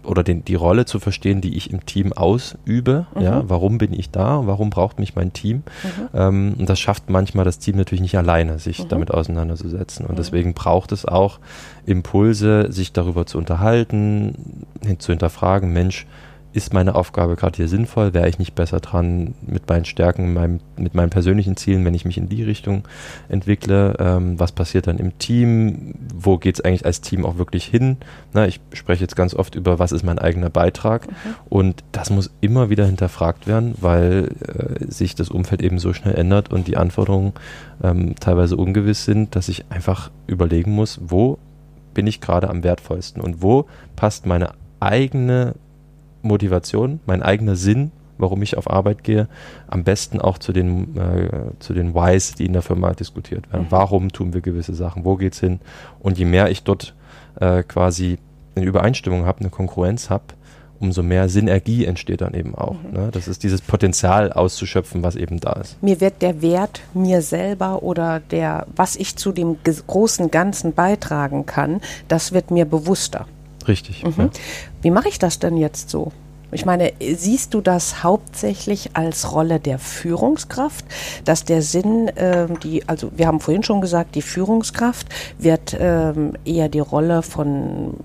oder 0.04 0.24
den, 0.24 0.44
die 0.44 0.56
Rolle 0.56 0.86
zu 0.86 1.00
verstehen, 1.00 1.40
die 1.40 1.56
ich 1.56 1.72
im 1.72 1.86
Team 1.86 2.12
ausübe. 2.14 3.08
Mhm. 3.16 3.22
Ja, 3.22 3.44
warum 3.48 3.78
bin 3.78 3.94
ich 3.94 4.10
da? 4.10 4.46
Warum 4.46 4.70
braucht 4.70 5.00
mich 5.00 5.16
mein 5.16 5.32
Team? 5.34 5.58
Mhm. 5.84 6.10
Ähm, 6.14 6.56
und 6.60 6.70
das 6.70 6.80
schafft 6.80 7.10
manchmal 7.10 7.46
das 7.46 7.60
Team 7.60 7.78
natürlich 7.78 8.02
nicht 8.02 8.18
alleine, 8.18 8.60
sich 8.60 8.84
mhm. 8.84 8.90
damit 8.90 9.12
auseinanderzusetzen. 9.12 10.06
Und 10.06 10.14
mhm. 10.14 10.18
deswegen 10.18 10.54
braucht 10.54 10.92
es 10.92 11.06
auch 11.06 11.40
Impulse, 11.86 12.72
sich 12.72 12.92
darüber 12.92 13.26
zu 13.26 13.38
unterhalten, 13.38 14.66
hin 14.86 15.00
zu 15.00 15.12
hinterfragen, 15.14 15.72
Mensch, 15.72 16.06
ist 16.54 16.74
meine 16.74 16.94
Aufgabe 16.96 17.36
gerade 17.36 17.58
hier 17.58 17.68
sinnvoll? 17.68 18.14
Wäre 18.14 18.30
ich 18.30 18.38
nicht 18.38 18.54
besser 18.54 18.80
dran 18.80 19.34
mit 19.46 19.68
meinen 19.68 19.86
Stärken, 19.86 20.34
meinem, 20.34 20.60
mit 20.78 20.94
meinen 20.94 21.10
persönlichen 21.10 21.58
Zielen, 21.58 21.84
wenn 21.84 21.96
ich 21.96 22.06
mich 22.06 22.18
in 22.18 22.30
die 22.30 22.44
Richtung 22.44 22.88
entwickle? 23.28 23.96
Ähm, 24.00 24.40
was 24.40 24.52
passiert 24.52 24.86
dann 24.86 25.00
im 25.00 25.18
Team? 25.18 25.96
Wo 26.14 26.38
geht 26.38 26.56
es 26.56 26.62
eigentlich 26.62 26.86
als 26.86 27.02
Team 27.02 27.26
auch 27.26 27.38
wirklich 27.38 27.66
hin? 27.66 27.98
Na, 28.34 28.48
ich 28.48 28.62
spreche 28.72 29.02
jetzt 29.02 29.16
ganz 29.16 29.34
oft 29.34 29.56
über, 29.56 29.80
was 29.80 29.92
ist 29.92 30.04
mein 30.04 30.20
eigener 30.20 30.52
Beitrag? 30.52 31.08
Mhm. 31.08 31.14
Und 31.50 31.84
das 31.92 32.12
muss 32.12 32.32
immer 32.40 32.70
wieder 32.70 32.86
hinterfragt 32.86 33.48
werden, 33.48 33.74
weil 33.82 34.30
äh, 34.48 34.92
sich 34.92 35.16
das 35.16 35.30
Umfeld 35.30 35.64
eben 35.64 35.80
so 35.80 35.92
schnell 35.94 36.14
ändert 36.14 36.54
und 36.54 36.68
die 36.68 36.78
Anforderungen 36.78 37.34
ähm, 37.84 38.14
teilweise 38.20 38.58
ungewiss 38.58 39.06
sind, 39.06 39.36
dass 39.36 39.50
ich 39.50 39.66
einfach 39.72 40.12
überlegen 40.28 40.72
muss, 40.72 41.00
wo 41.04 41.40
bin 41.96 42.06
ich 42.06 42.22
gerade 42.22 42.50
am 42.50 42.64
wertvollsten 42.64 43.22
und 43.22 43.42
wo 43.42 43.66
passt 43.96 44.26
meine 44.26 44.52
eigene 44.80 45.56
Motivation, 46.24 47.00
mein 47.06 47.22
eigener 47.22 47.56
Sinn, 47.56 47.92
warum 48.18 48.42
ich 48.42 48.58
auf 48.58 48.70
Arbeit 48.70 49.04
gehe, 49.04 49.28
am 49.68 49.84
besten 49.84 50.20
auch 50.20 50.38
zu 50.38 50.54
den, 50.54 50.96
äh, 50.98 51.30
zu 51.60 51.74
den 51.74 51.94
Whys, 51.94 52.34
die 52.36 52.46
in 52.46 52.54
der 52.54 52.62
Firma 52.62 52.94
diskutiert 52.94 53.52
werden. 53.52 53.64
Mhm. 53.64 53.72
Warum 53.72 54.10
tun 54.10 54.34
wir 54.34 54.42
gewisse 54.42 54.74
Sachen? 54.74 55.06
Wo 55.06 55.16
geht's 55.16 55.40
hin? 55.40 55.60
Und 56.00 56.18
je 56.18 56.26
mehr 56.26 56.50
ich 56.50 56.64
dort 56.64 56.96
äh, 57.40 57.64
quasi 57.64 58.18
eine 58.56 58.66
Übereinstimmung 58.66 59.26
habe, 59.26 59.42
eine 59.42 59.50
Konkurrenz 59.50 60.10
habe, 60.10 60.24
umso 60.80 61.02
mehr 61.02 61.30
Synergie 61.30 61.86
entsteht 61.86 62.22
dann 62.22 62.34
eben 62.34 62.56
auch. 62.56 62.76
Mhm. 62.84 62.92
Ne? 62.92 63.10
Das 63.12 63.28
ist 63.28 63.44
dieses 63.44 63.62
Potenzial 63.62 64.32
auszuschöpfen, 64.32 65.02
was 65.02 65.16
eben 65.16 65.40
da 65.40 65.54
ist. 65.54 65.82
Mir 65.82 66.02
wird 66.02 66.22
der 66.22 66.42
Wert 66.42 66.82
mir 66.94 67.22
selber 67.22 67.84
oder 67.84 68.20
der, 68.20 68.68
was 68.76 68.96
ich 68.96 69.16
zu 69.16 69.32
dem 69.32 69.58
großen 69.88 70.30
Ganzen 70.30 70.74
beitragen 70.74 71.46
kann, 71.46 71.82
das 72.08 72.34
wird 72.34 72.52
mir 72.52 72.66
bewusster. 72.66 73.26
Richtig. 73.68 74.04
Mhm. 74.04 74.14
Ja. 74.18 74.30
Wie 74.82 74.92
mache 74.92 75.08
ich 75.08 75.20
das 75.20 75.40
denn 75.40 75.58
jetzt 75.58 75.90
so? 75.90 76.12
Ich 76.54 76.66
meine, 76.66 76.94
siehst 77.00 77.54
du 77.54 77.62
das 77.62 78.04
hauptsächlich 78.04 78.92
als 78.94 79.32
Rolle 79.32 79.60
der 79.60 79.80
Führungskraft, 79.80 80.86
dass 81.26 81.44
der 81.44 81.62
Sinn, 81.62 82.08
äh, 82.10 82.48
die, 82.64 82.88
also 82.88 83.12
wir 83.16 83.28
haben 83.28 83.40
vorhin 83.40 83.64
schon 83.64 83.82
gesagt, 83.82 84.16
die 84.16 84.22
Führungskraft 84.22 85.08
wird 85.40 85.74
äh, 85.74 86.14
eher 86.46 86.70
die 86.70 86.80
Rolle 86.80 87.22
von 87.24 87.96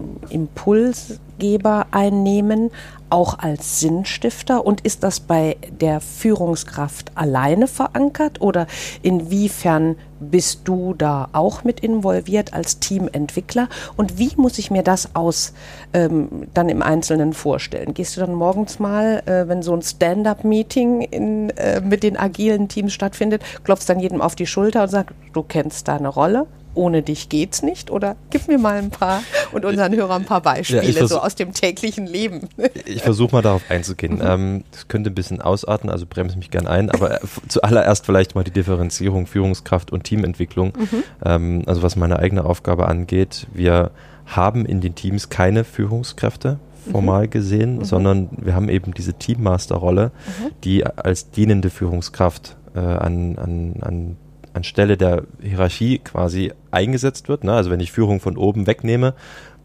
Impulsgeber 1.39 1.87
einnehmen, 1.91 2.71
auch 3.11 3.39
als 3.39 3.81
Sinnstifter? 3.81 4.67
Und 4.67 4.83
ist 4.83 5.03
das 5.03 5.21
bei 5.21 5.57
der 5.81 6.01
Führungskraft 6.01 7.13
alleine 7.15 7.67
verankert 7.67 8.41
oder 8.41 8.67
inwiefern 9.03 9.97
bist 10.21 10.63
du 10.65 10.95
da 10.95 11.29
auch 11.33 11.63
mit 11.65 11.81
involviert 11.81 12.53
als 12.53 12.81
Teamentwickler? 12.81 13.69
Und 13.97 14.19
wie 14.19 14.33
muss 14.37 14.59
ich 14.59 14.71
mir 14.71 14.83
das 14.83 15.15
aus 15.15 15.55
ähm, 15.95 16.49
dann 16.55 16.69
im 16.69 16.83
Einzelnen 16.83 17.33
vorstellen? 17.33 17.95
Gehst 17.95 18.17
du 18.17 18.21
dann 18.21 18.35
morgens 18.35 18.79
mal, 18.79 19.23
äh, 19.27 19.49
wenn 19.49 19.63
so 19.63 19.75
ein 19.75 19.83
Stand-up-Meeting 19.83 21.51
äh, 21.57 21.81
mit 21.81 22.03
den 22.03 22.17
agilen 22.17 22.69
Teams 22.69 22.93
stattfindet, 22.93 23.43
klopfst 23.65 23.89
dann 23.89 24.01
jedem 24.01 24.21
auf 24.21 24.35
die 24.35 24.47
Schulter 24.47 24.83
und 24.83 24.89
sagst, 24.89 25.15
du 25.33 25.43
kennst 25.43 25.89
deine 25.89 26.09
Rolle? 26.09 26.47
Ohne 26.75 27.03
dich 27.03 27.29
geht's 27.29 27.63
nicht? 27.63 27.91
Oder 27.91 28.17
gib 28.31 28.49
mir 28.49 28.59
mal 28.59 28.79
ein 28.79 28.91
paar 28.91 29.23
und 29.53 29.65
unseren 29.65 29.95
Hörern 29.95 30.23
ein 30.23 30.27
paar 30.27 30.41
Beispiele 30.41 30.91
ja, 30.91 31.07
so 31.07 31.21
aus 31.21 31.35
dem 31.35 31.53
täglichen 31.53 32.07
Leben. 32.07 32.49
Ich 32.87 33.03
versuche 33.03 33.33
mal 33.33 33.43
darauf 33.43 33.63
einzugehen. 33.69 34.17
Mhm. 34.17 34.23
Ähm, 34.23 34.65
das 34.71 34.89
könnte 34.89 35.11
ein 35.11 35.15
bisschen 35.15 35.41
ausarten, 35.41 35.91
also 35.91 36.07
bremse 36.07 36.37
mich 36.39 36.51
gern 36.51 36.67
ein, 36.67 36.91
aber 36.91 37.23
äh, 37.23 37.27
zuallererst 37.49 38.07
vielleicht 38.07 38.35
mal 38.35 38.45
die 38.45 38.51
Differenzierung 38.51 39.27
Führungskraft 39.27 39.93
und 39.93 40.05
Teamentwicklung. 40.05 40.73
Mhm. 40.77 41.05
Ähm, 41.25 41.63
also 41.67 41.83
was 41.83 41.97
meine 41.97 42.19
eigene 42.19 42.45
Aufgabe 42.45 42.89
angeht, 42.89 43.47
wir 43.53 43.91
haben 44.27 44.67
in 44.67 44.81
den 44.81 44.95
Teams 44.95 45.31
keine 45.31 45.65
Führungskräfte 45.65 46.59
formal 46.91 47.25
mhm. 47.25 47.31
gesehen, 47.31 47.77
mhm. 47.79 47.85
sondern 47.85 48.29
wir 48.33 48.55
haben 48.55 48.69
eben 48.69 48.95
diese 48.95 49.15
Teammaster-Rolle, 49.15 50.13
mhm. 50.15 50.51
die 50.65 50.87
als 50.87 51.31
dienende 51.31 51.71
Führungskraft 51.71 52.57
äh, 52.75 52.79
an, 52.79 53.39
an, 53.39 53.75
an 53.81 54.17
anstelle 54.59 54.97
der 54.97 55.23
Hierarchie 55.43 55.99
quasi 55.99 56.53
eingesetzt 56.71 57.29
wird. 57.29 57.45
Ne? 57.45 57.53
Also 57.53 57.71
wenn 57.71 57.81
ich 57.81 57.93
Führung 57.93 58.21
von 58.21 58.37
oben 58.37 58.67
wegnehme, 58.67 59.15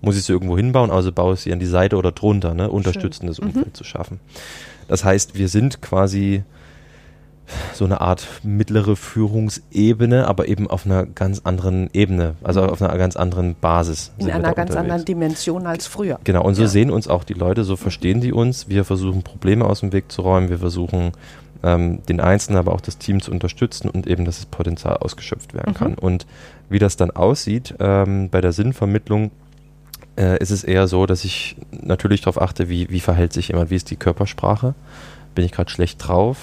muss 0.01 0.17
ich 0.17 0.23
sie 0.23 0.33
irgendwo 0.33 0.57
hinbauen, 0.57 0.91
also 0.91 1.11
baue 1.11 1.33
ich 1.33 1.41
sie 1.41 1.53
an 1.53 1.59
die 1.59 1.65
Seite 1.65 1.97
oder 1.97 2.11
drunter, 2.11 2.53
ne? 2.53 2.69
unterstützendes 2.69 3.37
Schön. 3.37 3.47
Umfeld 3.47 3.67
mhm. 3.67 3.73
zu 3.73 3.83
schaffen. 3.83 4.19
Das 4.87 5.03
heißt, 5.03 5.35
wir 5.35 5.47
sind 5.47 5.81
quasi 5.81 6.43
so 7.73 7.85
eine 7.85 8.01
Art 8.01 8.25
mittlere 8.43 8.95
Führungsebene, 8.95 10.27
aber 10.27 10.47
eben 10.47 10.69
auf 10.69 10.85
einer 10.85 11.05
ganz 11.05 11.41
anderen 11.43 11.89
Ebene, 11.93 12.35
also 12.43 12.61
mhm. 12.61 12.69
auf 12.69 12.81
einer 12.81 12.97
ganz 12.97 13.15
anderen 13.15 13.55
Basis. 13.55 14.11
In 14.17 14.29
einer 14.29 14.53
ganz 14.53 14.69
unterwegs. 14.69 14.75
anderen 14.77 15.05
Dimension 15.05 15.67
als 15.67 15.87
früher. 15.87 16.19
Genau, 16.23 16.43
und 16.43 16.55
so 16.55 16.63
ja. 16.63 16.67
sehen 16.67 16.89
uns 16.89 17.07
auch 17.07 17.23
die 17.23 17.33
Leute, 17.33 17.63
so 17.63 17.75
verstehen 17.75 18.21
die 18.21 18.33
uns. 18.33 18.69
Wir 18.69 18.85
versuchen 18.85 19.23
Probleme 19.23 19.65
aus 19.65 19.81
dem 19.81 19.93
Weg 19.93 20.11
zu 20.11 20.21
räumen, 20.21 20.49
wir 20.49 20.59
versuchen 20.59 21.11
ähm, 21.63 22.03
den 22.05 22.19
Einzelnen, 22.19 22.59
aber 22.59 22.73
auch 22.73 22.81
das 22.81 22.97
Team 22.97 23.21
zu 23.21 23.31
unterstützen 23.31 23.89
und 23.89 24.05
eben, 24.05 24.25
dass 24.25 24.37
das 24.37 24.45
Potenzial 24.45 24.97
ausgeschöpft 24.97 25.53
werden 25.53 25.71
mhm. 25.73 25.77
kann. 25.77 25.93
Und 25.95 26.25
wie 26.69 26.79
das 26.79 26.97
dann 26.97 27.11
aussieht 27.11 27.75
ähm, 27.79 28.29
bei 28.29 28.41
der 28.41 28.51
Sinnvermittlung, 28.51 29.31
äh, 30.17 30.37
ist 30.39 30.51
es 30.51 30.63
eher 30.63 30.87
so, 30.87 31.05
dass 31.05 31.23
ich 31.23 31.55
natürlich 31.71 32.21
darauf 32.21 32.41
achte, 32.41 32.69
wie, 32.69 32.89
wie 32.89 32.99
verhält 32.99 33.33
sich 33.33 33.47
jemand, 33.49 33.71
wie 33.71 33.75
ist 33.75 33.89
die 33.89 33.95
Körpersprache, 33.95 34.75
bin 35.33 35.45
ich 35.45 35.51
gerade 35.51 35.71
schlecht 35.71 36.07
drauf, 36.07 36.37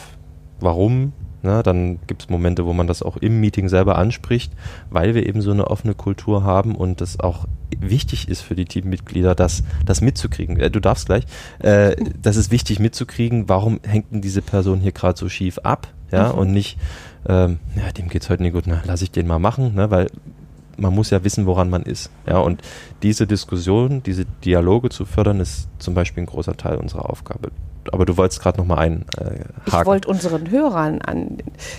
warum, 0.59 1.13
na, 1.43 1.63
dann 1.63 1.99
gibt 2.07 2.23
es 2.23 2.29
Momente, 2.29 2.67
wo 2.67 2.73
man 2.73 2.87
das 2.87 3.03
auch 3.03 3.17
im 3.17 3.41
Meeting 3.41 3.69
selber 3.69 3.97
anspricht, 3.97 4.53
weil 4.91 5.15
wir 5.15 5.27
eben 5.27 5.41
so 5.41 5.51
eine 5.51 5.69
offene 5.69 5.95
Kultur 5.95 6.45
haben 6.45 6.75
und 6.75 7.01
das 7.01 7.21
auch 7.21 7.47
wichtig 7.79 8.29
ist 8.29 8.43
für 8.43 8.55
die 8.55 8.65
Teammitglieder, 8.65 9.35
das, 9.35 9.63
das 9.87 10.01
mitzukriegen. 10.01 10.59
Äh, 10.59 10.71
du 10.71 10.81
darfst 10.81 11.07
gleich. 11.07 11.25
Äh, 11.61 11.97
das 12.23 12.37
ist 12.37 12.51
wichtig 12.51 12.79
mitzukriegen, 12.79 13.49
warum 13.49 13.81
hängt 13.87 14.13
denn 14.13 14.21
diese 14.21 14.43
Person 14.43 14.81
hier 14.81 14.93
gerade 14.93 15.19
so 15.19 15.29
schief 15.29 15.59
ab? 15.59 15.89
Ja, 16.11 16.33
mhm. 16.33 16.39
und 16.39 16.53
nicht, 16.53 16.79
ähm, 17.29 17.61
ja, 17.77 17.93
dem 17.93 18.09
geht's 18.09 18.29
heute 18.29 18.43
nicht 18.43 18.53
gut, 18.53 18.65
na, 18.67 18.83
lass 18.85 19.01
ich 19.01 19.13
den 19.13 19.29
mal 19.29 19.39
machen, 19.39 19.75
ne, 19.77 19.91
weil 19.93 20.09
man 20.81 20.95
muss 20.95 21.11
ja 21.11 21.23
wissen, 21.23 21.47
woran 21.47 21.71
man 21.71 21.83
ist. 21.83 22.11
Ja, 22.27 22.39
und 22.39 22.63
diese 23.03 23.27
Diskussion, 23.27 24.03
diese 24.03 24.25
Dialoge 24.45 24.89
zu 24.89 25.05
fördern, 25.05 25.41
ist 25.41 25.69
zum 25.79 25.95
Beispiel 25.95 26.23
ein 26.23 26.27
großer 26.27 26.57
Teil 26.57 26.77
unserer 26.77 27.09
Aufgabe. 27.09 27.51
Aber 27.93 28.05
du 28.05 28.17
wolltest 28.17 28.43
gerade 28.43 28.59
noch 28.59 28.67
mal 28.67 28.79
einen 28.79 29.05
äh, 29.19 29.45
Ich 29.67 29.87
wollte 29.87 30.09
unseren 30.09 30.51
Hörern 30.51 31.01
an 31.01 31.39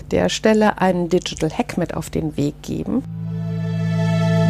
der 0.10 0.30
Stelle 0.30 0.80
einen 0.80 1.10
Digital 1.10 1.50
Hack 1.52 1.78
mit 1.78 1.94
auf 1.94 2.10
den 2.10 2.38
Weg 2.38 2.62
geben. 2.62 3.04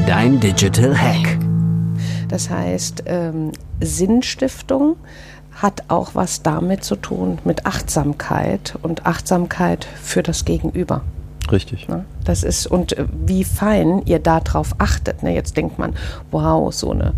Dein 0.07 0.39
Digital 0.39 0.97
Hack. 0.97 1.39
Das 2.29 2.49
heißt, 2.49 3.03
ähm, 3.05 3.51
Sinnstiftung 3.81 4.95
hat 5.51 5.83
auch 5.89 6.15
was 6.15 6.43
damit 6.43 6.83
zu 6.83 6.95
tun, 6.95 7.39
mit 7.43 7.65
Achtsamkeit 7.65 8.77
und 8.81 9.05
Achtsamkeit 9.05 9.85
für 10.01 10.23
das 10.23 10.45
Gegenüber. 10.45 11.03
Richtig. 11.51 11.87
Ne? 11.87 12.05
Das 12.23 12.43
ist, 12.43 12.67
und 12.67 12.97
äh, 12.97 13.05
wie 13.25 13.43
fein 13.43 14.01
ihr 14.05 14.19
darauf 14.19 14.75
achtet. 14.77 15.23
Ne? 15.23 15.33
Jetzt 15.33 15.57
denkt 15.57 15.79
man, 15.79 15.93
wow, 16.31 16.73
so 16.73 16.91
eine 16.91 17.13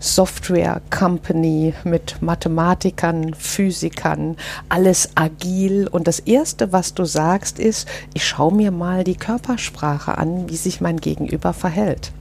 Software-Company 0.00 1.74
mit 1.84 2.20
Mathematikern, 2.20 3.34
Physikern, 3.34 4.36
alles 4.68 5.10
agil. 5.14 5.88
Und 5.88 6.08
das 6.08 6.18
Erste, 6.20 6.72
was 6.72 6.94
du 6.94 7.04
sagst, 7.04 7.58
ist, 7.58 7.88
ich 8.14 8.26
schaue 8.26 8.54
mir 8.54 8.70
mal 8.70 9.04
die 9.04 9.16
Körpersprache 9.16 10.18
an, 10.18 10.48
wie 10.48 10.56
sich 10.56 10.80
mein 10.80 10.98
Gegenüber 10.98 11.52
verhält. 11.52 12.12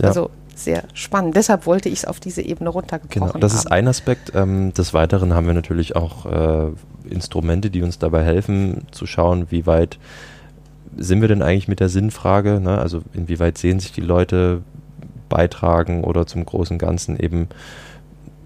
Ja. 0.00 0.08
Also 0.08 0.30
sehr 0.54 0.84
spannend. 0.92 1.36
Deshalb 1.36 1.66
wollte 1.66 1.88
ich 1.88 2.00
es 2.00 2.04
auf 2.04 2.20
diese 2.20 2.42
Ebene 2.42 2.70
runtergebrochen 2.70 3.32
Genau, 3.32 3.40
das 3.40 3.52
haben. 3.52 3.58
ist 3.58 3.72
ein 3.72 3.88
Aspekt. 3.88 4.32
Ähm, 4.34 4.74
des 4.74 4.92
Weiteren 4.92 5.34
haben 5.34 5.46
wir 5.46 5.54
natürlich 5.54 5.94
auch 5.96 6.26
äh, 6.26 6.72
Instrumente, 7.08 7.70
die 7.70 7.82
uns 7.82 7.98
dabei 7.98 8.24
helfen, 8.24 8.86
zu 8.90 9.06
schauen, 9.06 9.46
wie 9.50 9.66
weit 9.66 9.98
sind 10.98 11.20
wir 11.20 11.28
denn 11.28 11.42
eigentlich 11.42 11.68
mit 11.68 11.80
der 11.80 11.88
Sinnfrage? 11.88 12.60
Ne? 12.60 12.78
Also 12.78 13.02
inwieweit 13.12 13.58
sehen 13.58 13.80
sich 13.80 13.92
die 13.92 14.00
Leute 14.00 14.62
beitragen 15.28 16.04
oder 16.04 16.26
zum 16.26 16.44
großen 16.44 16.78
Ganzen 16.78 17.18
eben 17.18 17.48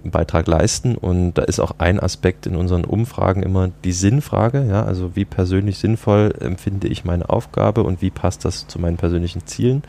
einen 0.02 0.10
Beitrag 0.10 0.46
leisten? 0.46 0.96
Und 0.96 1.34
da 1.34 1.42
ist 1.42 1.60
auch 1.60 1.76
ein 1.78 1.98
Aspekt 2.00 2.46
in 2.46 2.56
unseren 2.56 2.84
Umfragen 2.84 3.42
immer 3.42 3.70
die 3.84 3.92
Sinnfrage. 3.92 4.66
Ja? 4.68 4.84
Also 4.84 5.16
wie 5.16 5.24
persönlich 5.24 5.78
sinnvoll 5.78 6.34
empfinde 6.40 6.88
ich 6.88 7.04
meine 7.04 7.28
Aufgabe 7.28 7.82
und 7.82 8.02
wie 8.02 8.10
passt 8.10 8.44
das 8.44 8.66
zu 8.66 8.78
meinen 8.78 8.96
persönlichen 8.96 9.46
Zielen? 9.46 9.82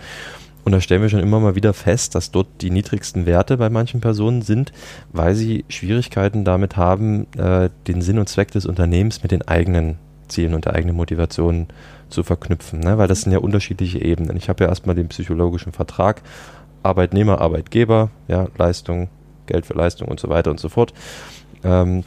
Und 0.64 0.72
da 0.72 0.80
stellen 0.80 1.02
wir 1.02 1.10
schon 1.10 1.20
immer 1.20 1.40
mal 1.40 1.56
wieder 1.56 1.74
fest, 1.74 2.16
dass 2.16 2.32
dort 2.32 2.48
die 2.62 2.70
niedrigsten 2.70 3.26
Werte 3.26 3.58
bei 3.58 3.70
manchen 3.70 4.00
Personen 4.00 4.42
sind, 4.42 4.72
weil 5.12 5.36
sie 5.36 5.66
Schwierigkeiten 5.68 6.46
damit 6.46 6.78
haben, 6.78 7.28
äh, 7.38 7.70
den 7.88 8.02
Sinn 8.02 8.18
und 8.18 8.30
Zweck 8.30 8.52
des 8.52 8.66
Unternehmens 8.66 9.24
mit 9.24 9.32
den 9.32 9.46
eigenen 9.46 9.98
Zielen 10.28 10.54
und 10.54 10.66
der 10.66 10.74
eigenen 10.74 10.96
Motivation 10.96 11.68
zu 12.10 12.24
verknüpfen, 12.24 12.80
ne? 12.80 12.98
weil 12.98 13.08
das 13.08 13.22
sind 13.22 13.32
ja 13.32 13.40
unterschiedliche 13.40 14.00
Ebenen. 14.00 14.38
Ich 14.38 14.50
habe 14.50 14.64
ja 14.64 14.70
erstmal 14.70 14.96
den 14.96 15.08
psychologischen 15.08 15.72
Vertrag, 15.72 16.22
Arbeitnehmer, 16.84 17.42
Arbeitgeber, 17.42 18.10
ja, 18.28 18.48
Leistung, 18.58 19.10
Geld 19.48 19.66
für 19.66 19.74
Leistung 19.74 20.08
und 20.08 20.20
so 20.20 20.30
weiter 20.30 20.52
und 20.52 20.60
so 20.60 20.70
fort. 20.70 20.94
Ähm, 21.64 22.04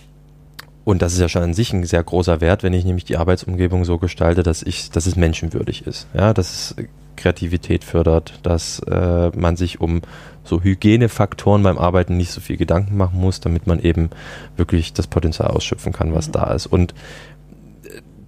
und 0.85 1.03
das 1.03 1.15
ist 1.15 1.19
ja 1.19 1.29
schon 1.29 1.43
an 1.43 1.55
sich 1.55 1.73
ein 1.73 1.83
sehr 1.85 2.03
großer 2.03 2.41
Wert, 2.41 2.63
wenn 2.63 2.73
ich 2.73 2.85
nämlich 2.85 3.05
die 3.05 3.17
Arbeitsumgebung 3.17 3.85
so 3.85 3.99
gestalte, 3.99 4.45
dass 4.45 4.63
ich, 4.63 4.91
dass 4.91 5.07
es 5.07 5.17
menschenwürdig 5.17 5.87
ist. 5.87 6.07
Ja, 6.15 6.33
dass 6.33 6.75
es 6.77 6.77
Kreativität 7.17 7.83
fördert, 7.83 8.39
dass 8.45 8.79
äh, 8.81 9.31
man 9.37 9.57
sich 9.57 9.81
um 9.81 10.03
so 10.45 10.63
Hygienefaktoren 10.63 11.63
beim 11.63 11.79
Arbeiten 11.79 12.17
nicht 12.17 12.31
so 12.31 12.41
viel 12.41 12.57
Gedanken 12.57 12.97
machen 12.97 13.19
muss, 13.21 13.41
damit 13.41 13.67
man 13.67 13.81
eben 13.81 14.11
wirklich 14.57 14.93
das 14.93 15.09
Potenzial 15.09 15.49
ausschöpfen 15.49 15.93
kann, 15.93 16.15
was 16.15 16.29
mhm. 16.29 16.33
da 16.33 16.53
ist. 16.53 16.67
Und 16.67 16.95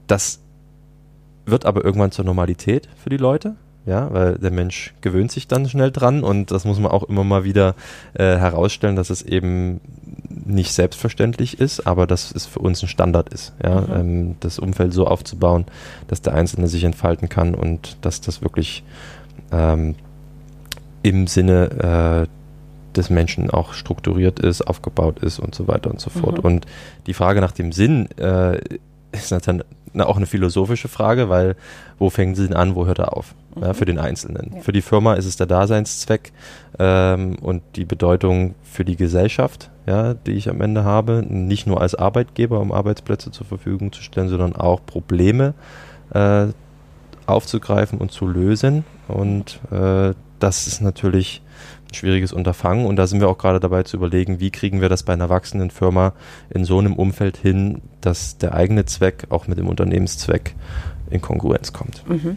das 0.09 0.41
wird 1.47 1.65
aber 1.65 1.85
irgendwann 1.85 2.13
zur 2.13 2.25
Normalität 2.25 2.89
für 3.03 3.11
die 3.11 3.17
Leute. 3.17 3.57
Ja, 3.87 4.13
weil 4.13 4.35
der 4.35 4.51
Mensch 4.51 4.93
gewöhnt 5.01 5.33
sich 5.33 5.49
dann 5.49 5.67
schnell 5.67 5.91
dran 5.91 6.23
und 6.23 6.51
das 6.51 6.67
muss 6.67 6.79
man 6.79 6.91
auch 6.91 7.05
immer 7.05 7.25
mal 7.25 7.45
wieder 7.45 7.75
äh, 8.13 8.37
herausstellen, 8.37 8.97
dass 8.97 9.09
es 9.09 9.23
eben 9.23 9.81
nicht 10.45 10.75
selbstverständlich 10.75 11.59
ist, 11.59 11.87
aber 11.87 12.07
dass 12.07 12.31
es 12.31 12.45
für 12.45 12.59
uns 12.59 12.83
ein 12.83 12.89
Standard 12.89 13.33
ist, 13.33 13.55
ja, 13.65 13.81
mhm. 13.81 13.95
ähm, 13.95 14.37
das 14.41 14.59
Umfeld 14.59 14.93
so 14.93 15.07
aufzubauen, 15.07 15.65
dass 16.07 16.21
der 16.21 16.35
Einzelne 16.35 16.69
sich 16.69 16.85
entfalten 16.85 17.31
kann 17.31 17.55
und 17.55 17.97
dass 18.03 18.21
das 18.21 18.43
wirklich 18.43 18.85
ähm, 19.53 19.95
im 21.03 21.27
Sinne 21.27 22.27
äh, 22.29 22.95
des 22.95 23.09
Menschen 23.09 23.51
auch 23.51 23.73
strukturiert 23.73 24.39
ist, 24.39 24.63
aufgebaut 24.63 25.21
ist 25.21 25.39
und 25.39 25.55
so 25.55 25.67
weiter 25.67 25.91
und 25.91 26.01
so 26.01 26.11
fort. 26.11 26.39
Mhm. 26.39 26.45
Und 26.45 26.67
die 27.07 27.15
Frage 27.15 27.41
nach 27.41 27.53
dem 27.53 27.73
Sinn 27.73 28.11
äh, 28.19 28.61
ist 29.13 29.33
dann 29.95 30.07
auch 30.07 30.17
eine 30.17 30.27
philosophische 30.27 30.89
Frage, 30.89 31.29
weil 31.29 31.57
wo 31.99 32.11
fängt 32.11 32.37
sie 32.37 32.47
denn 32.47 32.57
an, 32.57 32.75
wo 32.75 32.87
hört 32.87 32.99
er 32.99 33.17
auf? 33.17 33.35
Mhm. 33.55 33.63
Ja, 33.63 33.75
für 33.75 33.85
den 33.85 33.99
Einzelnen. 33.99 34.53
Ja. 34.57 34.61
Für 34.61 34.73
die 34.73 34.83
Firma 34.83 35.15
ist 35.15 35.27
es 35.27 35.37
der 35.37 35.47
Daseinszweck 35.47 36.33
ähm, 36.79 37.37
und 37.41 37.63
die 37.77 37.85
Bedeutung 37.85 38.55
für 38.63 38.85
die 38.85 38.97
Gesellschaft, 38.97 39.71
ja, 39.87 40.15
die 40.15 40.33
ich 40.33 40.49
am 40.49 40.61
Ende 40.61 40.85
habe, 40.85 41.25
nicht 41.27 41.67
nur 41.67 41.81
als 41.81 41.95
Arbeitgeber, 41.95 42.61
um 42.61 42.73
Arbeitsplätze 42.73 43.31
zur 43.31 43.47
Verfügung 43.47 43.93
zu 43.93 44.03
stellen, 44.03 44.29
sondern 44.29 44.55
auch 44.55 44.81
Probleme 44.85 45.55
äh, 46.13 46.47
aufzugreifen 47.27 47.99
und 47.99 48.13
zu 48.13 48.27
lösen. 48.27 48.85
Und 49.09 49.61
äh, 49.71 50.15
das 50.39 50.67
ist 50.67 50.81
natürlich 50.81 51.43
schwieriges 51.93 52.33
Unterfangen 52.33 52.87
und 52.87 52.97
da 52.97 53.07
sind 53.07 53.21
wir 53.21 53.29
auch 53.29 53.39
gerade 53.39 53.61
dabei 53.61 53.83
zu 53.83 53.97
überlegen, 53.97 54.41
wie 54.41 54.51
kriegen 54.51 54.81
wir 54.81 54.89
das 54.89 55.03
bei 55.03 55.13
einer 55.13 55.29
wachsenden 55.29 55.71
Firma 55.71 56.13
in 56.51 56.65
so 56.65 56.79
einem 56.79 56.95
Umfeld 56.95 57.37
hin, 57.37 57.81
dass 58.01 58.39
der 58.39 58.55
eigene 58.55 58.85
Zweck 58.85 59.27
auch 59.31 59.47
mit 59.47 59.59
dem 59.59 59.69
Unternehmenszweck 59.69 60.55
in 61.11 61.21
Kongruenz 61.21 61.73
kommt. 61.73 62.03
Mhm. 62.09 62.37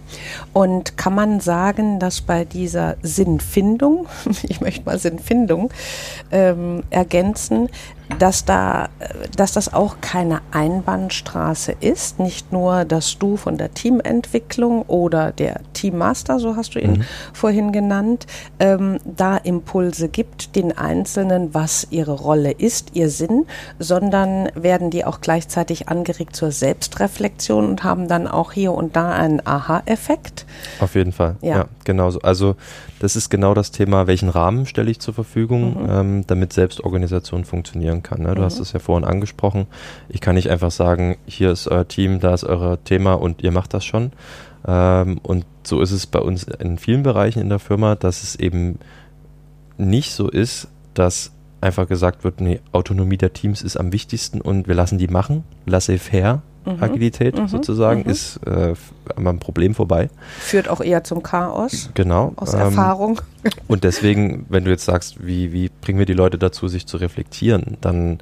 Und 0.53 0.97
kann 0.97 1.13
man 1.13 1.39
sagen, 1.39 1.99
dass 1.99 2.21
bei 2.21 2.45
dieser 2.45 2.95
Sinnfindung, 3.01 4.07
ich 4.43 4.61
möchte 4.61 4.85
mal 4.85 4.97
Sinnfindung 4.97 5.71
ähm, 6.31 6.83
ergänzen, 6.89 7.69
dass, 8.19 8.45
da, 8.45 8.89
dass 9.35 9.53
das 9.53 9.73
auch 9.73 9.97
keine 10.01 10.41
Einbahnstraße 10.51 11.73
ist. 11.79 12.19
Nicht 12.19 12.51
nur, 12.51 12.85
dass 12.85 13.17
du 13.17 13.37
von 13.37 13.57
der 13.57 13.73
Teamentwicklung 13.73 14.83
oder 14.83 15.31
der 15.31 15.61
Teammaster, 15.73 16.39
so 16.39 16.55
hast 16.55 16.75
du 16.75 16.79
ihn 16.79 16.91
mhm. 16.91 17.05
vorhin 17.33 17.71
genannt, 17.71 18.27
ähm, 18.59 18.97
da 19.05 19.37
Impulse 19.37 20.09
gibt, 20.09 20.55
den 20.55 20.77
Einzelnen, 20.77 21.53
was 21.53 21.87
ihre 21.89 22.13
Rolle 22.13 22.51
ist, 22.51 22.95
ihr 22.95 23.09
Sinn, 23.09 23.45
sondern 23.79 24.49
werden 24.55 24.89
die 24.89 25.05
auch 25.05 25.21
gleichzeitig 25.21 25.89
angeregt 25.89 26.35
zur 26.35 26.51
Selbstreflexion 26.51 27.67
und 27.67 27.83
haben 27.83 28.07
dann 28.07 28.27
auch 28.27 28.51
hier 28.51 28.73
und 28.73 28.95
da 28.95 29.11
einen 29.11 29.45
Aha-Effekt. 29.45 30.45
Auf 30.79 30.95
jeden 30.95 31.11
Fall, 31.11 31.35
ja, 31.41 31.57
ja 31.57 31.65
genau 31.83 32.09
so. 32.11 32.19
Also 32.21 32.55
das 33.01 33.15
ist 33.15 33.31
genau 33.31 33.55
das 33.55 33.71
Thema, 33.71 34.05
welchen 34.05 34.29
Rahmen 34.29 34.67
stelle 34.67 34.91
ich 34.91 34.99
zur 34.99 35.15
Verfügung, 35.15 35.81
mhm. 35.81 35.89
ähm, 35.89 36.27
damit 36.27 36.53
Selbstorganisation 36.53 37.45
funktionieren 37.45 38.03
kann. 38.03 38.21
Ne? 38.21 38.35
Du 38.35 38.41
mhm. 38.41 38.45
hast 38.45 38.59
es 38.59 38.73
ja 38.73 38.79
vorhin 38.79 39.07
angesprochen. 39.07 39.65
Ich 40.07 40.21
kann 40.21 40.35
nicht 40.35 40.51
einfach 40.51 40.69
sagen, 40.69 41.17
hier 41.25 41.51
ist 41.51 41.67
euer 41.67 41.87
Team, 41.87 42.19
da 42.19 42.35
ist 42.35 42.43
euer 42.43 42.83
Thema 42.83 43.13
und 43.13 43.41
ihr 43.41 43.51
macht 43.51 43.73
das 43.73 43.85
schon. 43.85 44.11
Ähm, 44.67 45.19
und 45.23 45.47
so 45.63 45.81
ist 45.81 45.91
es 45.91 46.05
bei 46.05 46.19
uns 46.19 46.43
in 46.43 46.77
vielen 46.77 47.01
Bereichen 47.01 47.39
in 47.39 47.49
der 47.49 47.57
Firma, 47.57 47.95
dass 47.95 48.21
es 48.21 48.35
eben 48.35 48.77
nicht 49.79 50.11
so 50.11 50.29
ist, 50.29 50.67
dass 50.93 51.31
einfach 51.59 51.87
gesagt 51.87 52.23
wird, 52.23 52.39
nee, 52.39 52.59
Autonomie 52.71 53.17
der 53.17 53.33
Teams 53.33 53.63
ist 53.63 53.77
am 53.77 53.91
wichtigsten 53.91 54.41
und 54.41 54.67
wir 54.67 54.75
lassen 54.75 54.99
die 54.99 55.07
machen, 55.07 55.43
laissez-faire, 55.65 56.43
Mhm. 56.65 56.83
Agilität 56.83 57.37
mhm. 57.37 57.47
sozusagen, 57.47 58.03
mhm. 58.03 58.09
ist 58.09 58.39
äh, 58.45 58.73
am 59.15 59.39
Problem 59.39 59.73
vorbei. 59.75 60.09
Führt 60.39 60.69
auch 60.69 60.81
eher 60.81 61.03
zum 61.03 61.23
Chaos. 61.23 61.89
Genau. 61.93 62.33
Aus 62.35 62.53
ähm, 62.53 62.59
Erfahrung. 62.59 63.21
Und 63.67 63.83
deswegen, 63.83 64.45
wenn 64.49 64.63
du 64.63 64.71
jetzt 64.71 64.85
sagst, 64.85 65.25
wie, 65.25 65.51
wie 65.51 65.69
bringen 65.81 65.99
wir 65.99 66.05
die 66.05 66.13
Leute 66.13 66.37
dazu, 66.37 66.67
sich 66.67 66.85
zu 66.85 66.97
reflektieren, 66.97 67.77
dann 67.81 68.19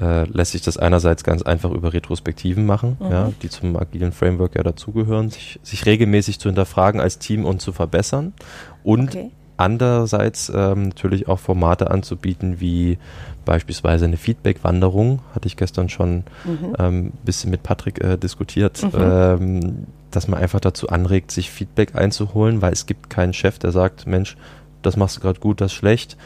äh, 0.00 0.24
lässt 0.24 0.52
sich 0.52 0.62
das 0.62 0.76
einerseits 0.76 1.24
ganz 1.24 1.42
einfach 1.42 1.70
über 1.70 1.92
Retrospektiven 1.92 2.66
machen, 2.66 2.96
mhm. 3.00 3.10
ja, 3.10 3.32
die 3.42 3.48
zum 3.48 3.76
agilen 3.76 4.12
Framework 4.12 4.56
ja 4.56 4.62
dazugehören, 4.62 5.30
sich, 5.30 5.60
sich 5.62 5.86
regelmäßig 5.86 6.38
zu 6.38 6.48
hinterfragen 6.48 7.00
als 7.00 7.18
Team 7.18 7.44
und 7.44 7.60
zu 7.60 7.72
verbessern 7.72 8.34
und 8.82 9.10
okay. 9.10 9.30
Andererseits 9.56 10.52
ähm, 10.54 10.88
natürlich 10.88 11.28
auch 11.28 11.38
Formate 11.38 11.90
anzubieten 11.90 12.60
wie 12.60 12.98
beispielsweise 13.44 14.04
eine 14.04 14.16
Feedback-Wanderung, 14.16 15.20
hatte 15.34 15.46
ich 15.46 15.56
gestern 15.56 15.88
schon 15.88 16.24
mhm. 16.44 16.74
ähm, 16.78 17.12
bisschen 17.24 17.50
mit 17.50 17.62
Patrick 17.62 18.02
äh, 18.02 18.16
diskutiert, 18.16 18.82
mhm. 18.82 18.90
ähm, 19.00 19.86
dass 20.10 20.28
man 20.28 20.40
einfach 20.40 20.60
dazu 20.60 20.88
anregt, 20.88 21.30
sich 21.30 21.50
Feedback 21.50 21.94
einzuholen, 21.94 22.62
weil 22.62 22.72
es 22.72 22.86
gibt 22.86 23.10
keinen 23.10 23.32
Chef, 23.32 23.58
der 23.58 23.72
sagt, 23.72 24.06
Mensch, 24.06 24.36
das 24.82 24.96
machst 24.96 25.16
du 25.16 25.20
gerade 25.20 25.40
gut, 25.40 25.60
das 25.60 25.72
schlecht 25.72 26.16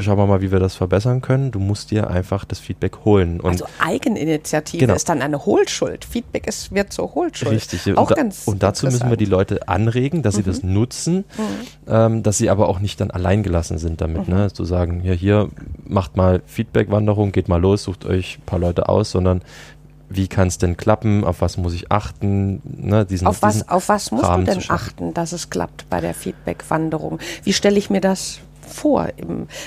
schauen 0.00 0.18
wir 0.18 0.26
mal, 0.26 0.40
wie 0.40 0.52
wir 0.52 0.60
das 0.60 0.74
verbessern 0.74 1.20
können. 1.20 1.50
Du 1.50 1.58
musst 1.58 1.90
dir 1.90 2.10
einfach 2.10 2.44
das 2.44 2.58
Feedback 2.58 3.04
holen. 3.04 3.40
Und 3.40 3.52
also 3.52 3.66
Eigeninitiative 3.78 4.80
genau. 4.80 4.94
ist 4.94 5.08
dann 5.08 5.22
eine 5.22 5.44
Hohlschuld. 5.46 6.04
Feedback 6.04 6.46
ist, 6.46 6.72
wird 6.72 6.92
zur 6.92 7.14
Hohlschuld. 7.14 7.52
Richtig. 7.52 7.96
Auch 7.96 8.10
und, 8.10 8.16
ganz 8.16 8.42
und 8.46 8.62
dazu 8.62 8.86
müssen 8.86 9.10
wir 9.10 9.16
die 9.16 9.24
Leute 9.24 9.68
anregen, 9.68 10.22
dass 10.22 10.34
mhm. 10.34 10.38
sie 10.38 10.42
das 10.44 10.62
nutzen, 10.62 11.16
mhm. 11.16 11.88
ähm, 11.88 12.22
dass 12.22 12.38
sie 12.38 12.50
aber 12.50 12.68
auch 12.68 12.78
nicht 12.78 13.00
dann 13.00 13.10
allein 13.10 13.42
gelassen 13.42 13.78
sind 13.78 14.00
damit. 14.00 14.28
Mhm. 14.28 14.34
Ne? 14.34 14.52
Zu 14.52 14.64
sagen, 14.64 15.02
ja, 15.04 15.12
hier 15.12 15.48
macht 15.84 16.16
mal 16.16 16.42
Feedback-Wanderung, 16.46 17.32
geht 17.32 17.48
mal 17.48 17.60
los, 17.60 17.84
sucht 17.84 18.04
euch 18.04 18.38
ein 18.38 18.46
paar 18.46 18.58
Leute 18.58 18.88
aus, 18.88 19.10
sondern 19.10 19.42
wie 20.08 20.28
kann 20.28 20.48
es 20.48 20.58
denn 20.58 20.76
klappen, 20.76 21.24
auf 21.24 21.40
was 21.40 21.56
muss 21.56 21.74
ich 21.74 21.90
achten. 21.90 22.62
Ne, 22.64 23.04
diesen, 23.04 23.26
auf, 23.26 23.42
was, 23.42 23.68
auf 23.68 23.88
was 23.88 24.10
musst 24.12 24.24
Rahmen 24.24 24.44
du 24.44 24.52
denn 24.52 24.62
achten, 24.68 25.14
dass 25.14 25.32
es 25.32 25.50
klappt 25.50 25.90
bei 25.90 26.00
der 26.00 26.14
Feedback-Wanderung? 26.14 27.18
Wie 27.42 27.52
stelle 27.52 27.76
ich 27.76 27.90
mir 27.90 28.00
das 28.00 28.38
vor? 28.66 29.08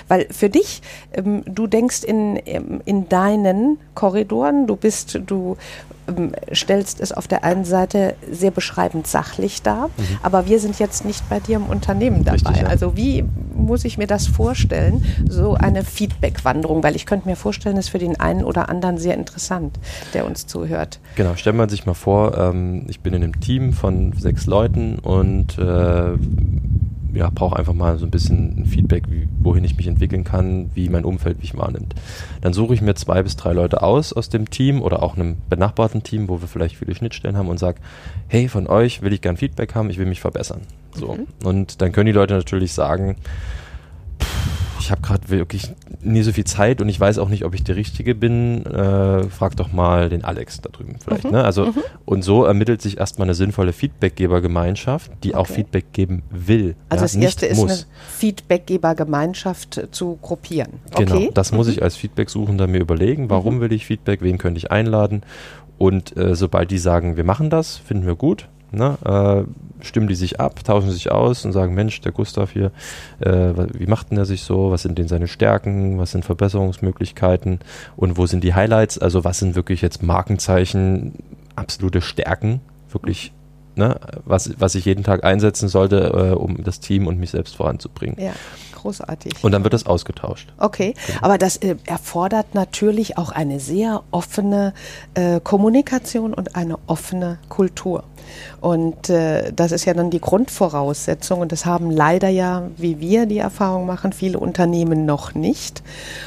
Weil 0.07 0.27
für 0.31 0.49
dich, 0.49 0.81
ähm, 1.13 1.43
du 1.45 1.67
denkst 1.67 2.03
in, 2.03 2.35
in 2.35 3.09
deinen 3.09 3.77
Korridoren, 3.95 4.67
du 4.67 4.75
bist, 4.75 5.19
du 5.25 5.57
ähm, 6.09 6.31
stellst 6.53 6.99
es 7.01 7.11
auf 7.11 7.27
der 7.27 7.43
einen 7.43 7.65
Seite 7.65 8.15
sehr 8.31 8.51
beschreibend 8.51 9.07
sachlich 9.07 9.61
dar, 9.61 9.87
mhm. 9.87 10.03
aber 10.23 10.47
wir 10.47 10.59
sind 10.59 10.79
jetzt 10.79 11.05
nicht 11.05 11.27
bei 11.29 11.39
dir 11.39 11.57
im 11.57 11.65
Unternehmen 11.65 12.23
dabei. 12.23 12.37
Richtig, 12.37 12.57
ja. 12.63 12.67
Also 12.67 12.95
wie 12.95 13.23
muss 13.55 13.85
ich 13.85 13.97
mir 13.97 14.07
das 14.07 14.27
vorstellen, 14.27 15.03
so 15.27 15.53
eine 15.53 15.83
Feedback-Wanderung? 15.83 16.83
Weil 16.83 16.95
ich 16.95 17.05
könnte 17.05 17.27
mir 17.27 17.35
vorstellen, 17.35 17.77
es 17.77 17.85
ist 17.85 17.91
für 17.91 17.99
den 17.99 18.19
einen 18.19 18.43
oder 18.43 18.69
anderen 18.69 18.97
sehr 18.97 19.15
interessant, 19.15 19.79
der 20.13 20.25
uns 20.25 20.47
zuhört. 20.47 20.99
Genau, 21.15 21.35
stellt 21.35 21.55
man 21.55 21.69
sich 21.69 21.85
mal 21.85 21.93
vor, 21.93 22.37
ähm, 22.37 22.85
ich 22.87 23.01
bin 23.01 23.13
in 23.13 23.23
einem 23.23 23.39
Team 23.39 23.73
von 23.73 24.13
sechs 24.13 24.45
Leuten 24.45 24.99
und 24.99 25.57
äh, 25.57 26.17
ja, 27.13 27.29
brauche 27.29 27.57
einfach 27.57 27.73
mal 27.73 27.97
so 27.97 28.05
ein 28.05 28.11
bisschen 28.11 28.61
ein 28.61 28.65
Feedback, 28.65 29.03
wie, 29.09 29.27
wohin 29.39 29.63
ich 29.63 29.75
mich 29.77 29.87
entwickeln 29.87 30.23
kann, 30.23 30.69
wie 30.73 30.89
mein 30.89 31.05
Umfeld 31.05 31.39
mich 31.39 31.57
wahrnimmt. 31.57 31.95
Dann 32.41 32.53
suche 32.53 32.73
ich 32.73 32.81
mir 32.81 32.95
zwei 32.95 33.23
bis 33.23 33.35
drei 33.35 33.53
Leute 33.53 33.81
aus 33.81 34.13
aus 34.13 34.29
dem 34.29 34.49
Team 34.49 34.81
oder 34.81 35.03
auch 35.03 35.15
einem 35.15 35.37
benachbarten 35.49 36.03
Team, 36.03 36.29
wo 36.29 36.41
wir 36.41 36.47
vielleicht 36.47 36.77
viele 36.77 36.95
Schnittstellen 36.95 37.37
haben 37.37 37.47
und 37.47 37.59
sage, 37.59 37.79
hey, 38.27 38.47
von 38.47 38.67
euch 38.67 39.01
will 39.01 39.13
ich 39.13 39.21
gern 39.21 39.37
Feedback 39.37 39.75
haben, 39.75 39.89
ich 39.89 39.97
will 39.97 40.05
mich 40.05 40.21
verbessern. 40.21 40.61
So. 40.93 41.15
Mhm. 41.15 41.27
Und 41.43 41.81
dann 41.81 41.91
können 41.91 42.07
die 42.07 42.11
Leute 42.11 42.33
natürlich 42.33 42.73
sagen, 42.73 43.15
ich 44.89 44.91
habe 44.91 45.01
gerade 45.03 45.29
wirklich 45.29 45.71
nie 46.01 46.23
so 46.23 46.31
viel 46.31 46.45
Zeit 46.45 46.81
und 46.81 46.89
ich 46.89 46.99
weiß 46.99 47.19
auch 47.19 47.29
nicht, 47.29 47.45
ob 47.45 47.53
ich 47.53 47.63
der 47.63 47.75
Richtige 47.75 48.15
bin. 48.15 48.65
Äh, 48.65 49.25
frag 49.25 49.55
doch 49.55 49.71
mal 49.71 50.09
den 50.09 50.23
Alex 50.23 50.61
da 50.61 50.69
drüben 50.69 50.95
vielleicht. 50.99 51.25
Mhm. 51.25 51.31
Ne? 51.31 51.43
Also 51.43 51.67
mhm. 51.67 51.83
und 52.05 52.23
so 52.23 52.43
ermittelt 52.43 52.81
sich 52.81 52.97
erstmal 52.97 53.27
eine 53.27 53.35
sinnvolle 53.35 53.71
Feedbackgebergemeinschaft, 53.71 55.11
die 55.23 55.35
okay. 55.35 55.37
auch 55.37 55.45
Feedback 55.45 55.93
geben 55.93 56.23
will. 56.31 56.75
Also 56.89 57.03
ja, 57.03 57.05
das 57.05 57.15
erste 57.15 57.45
ist 57.45 57.57
muss. 57.57 57.71
eine 57.71 57.81
Feedbackgebergemeinschaft 58.17 59.89
zu 59.91 60.17
gruppieren. 60.23 60.79
Genau, 60.95 61.11
okay. 61.11 61.19
Genau, 61.19 61.31
das 61.33 61.51
mhm. 61.51 61.57
muss 61.57 61.67
ich 61.67 61.83
als 61.83 61.95
Feedbacksuchender 61.95 62.65
mir 62.65 62.79
überlegen. 62.79 63.29
Warum 63.29 63.57
mhm. 63.57 63.61
will 63.61 63.73
ich 63.73 63.85
Feedback? 63.85 64.23
Wen 64.23 64.39
könnte 64.39 64.57
ich 64.57 64.71
einladen? 64.71 65.21
Und 65.77 66.17
äh, 66.17 66.35
sobald 66.35 66.71
die 66.71 66.79
sagen, 66.79 67.15
wir 67.15 67.23
machen 67.23 67.51
das, 67.51 67.77
finden 67.77 68.07
wir 68.07 68.15
gut, 68.15 68.47
Ne? 68.71 68.97
Äh, 69.03 69.83
stimmen 69.83 70.07
die 70.07 70.15
sich 70.15 70.39
ab, 70.39 70.63
tauschen 70.63 70.91
sich 70.91 71.11
aus 71.11 71.45
und 71.45 71.51
sagen, 71.51 71.73
Mensch, 71.73 72.01
der 72.01 72.11
Gustav 72.11 72.51
hier, 72.51 72.71
äh, 73.19 73.53
wie 73.73 73.87
macht 73.87 74.11
denn 74.11 74.17
er 74.17 74.25
sich 74.25 74.43
so? 74.43 74.71
Was 74.71 74.83
sind 74.83 74.97
denn 74.97 75.07
seine 75.07 75.27
Stärken? 75.27 75.97
Was 75.97 76.11
sind 76.11 76.25
Verbesserungsmöglichkeiten? 76.25 77.59
Und 77.95 78.17
wo 78.17 78.25
sind 78.25 78.43
die 78.43 78.53
Highlights? 78.53 78.97
Also 78.97 79.23
was 79.23 79.39
sind 79.39 79.55
wirklich 79.55 79.81
jetzt 79.81 80.03
Markenzeichen, 80.03 81.13
absolute 81.55 82.01
Stärken, 82.01 82.61
wirklich, 82.89 83.33
ne? 83.79 83.99
was, 84.25 84.51
was 84.59 84.75
ich 84.75 84.85
jeden 84.85 85.03
Tag 85.03 85.23
einsetzen 85.23 85.67
sollte, 85.67 86.31
äh, 86.33 86.35
um 86.35 86.63
das 86.63 86.79
Team 86.79 87.07
und 87.07 87.19
mich 87.19 87.31
selbst 87.31 87.55
voranzubringen. 87.55 88.21
Ja 88.21 88.33
großartig. 88.79 89.43
Und 89.43 89.51
dann 89.51 89.63
wird 89.63 89.73
das 89.73 89.85
ausgetauscht. 89.85 90.51
Okay, 90.57 90.93
genau. 91.07 91.19
aber 91.21 91.37
das 91.37 91.57
äh, 91.57 91.75
erfordert 91.85 92.55
natürlich 92.55 93.17
auch 93.17 93.31
eine 93.31 93.59
sehr 93.59 94.03
offene 94.11 94.73
äh, 95.13 95.39
Kommunikation 95.41 96.33
und 96.33 96.55
eine 96.55 96.77
offene 96.87 97.39
Kultur. 97.49 98.03
Und 98.61 99.09
äh, 99.09 99.51
das 99.53 99.71
ist 99.71 99.85
ja 99.85 99.93
dann 99.93 100.09
die 100.09 100.21
Grundvoraussetzung 100.21 101.41
und 101.41 101.51
das 101.51 101.65
haben 101.65 101.89
leider 101.89 102.29
ja, 102.29 102.69
wie 102.77 102.99
wir 102.99 103.25
die 103.25 103.39
Erfahrung 103.39 103.85
machen, 103.85 104.13
viele 104.13 104.39
Unternehmen 104.39 105.05
noch 105.05 105.33
nicht. 105.35 105.83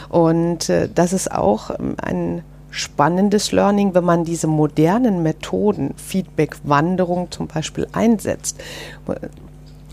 Und 0.08 0.68
äh, 0.68 0.88
das 0.92 1.12
ist 1.12 1.30
auch 1.30 1.70
ähm, 1.70 1.96
ein 2.02 2.42
spannendes 2.72 3.52
Learning, 3.52 3.94
wenn 3.94 4.04
man 4.04 4.24
diese 4.24 4.48
modernen 4.48 5.22
Methoden, 5.22 5.94
Feedback-Wanderung 5.96 7.30
zum 7.30 7.46
Beispiel 7.46 7.86
einsetzt 7.92 8.60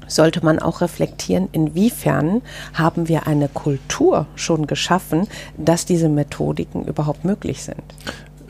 sollte 0.09 0.43
man 0.43 0.59
auch 0.59 0.81
reflektieren, 0.81 1.49
inwiefern 1.51 2.41
haben 2.73 3.07
wir 3.07 3.27
eine 3.27 3.47
Kultur 3.47 4.25
schon 4.35 4.67
geschaffen, 4.67 5.27
dass 5.57 5.85
diese 5.85 6.09
Methodiken 6.09 6.85
überhaupt 6.85 7.23
möglich 7.25 7.61
sind. 7.61 7.83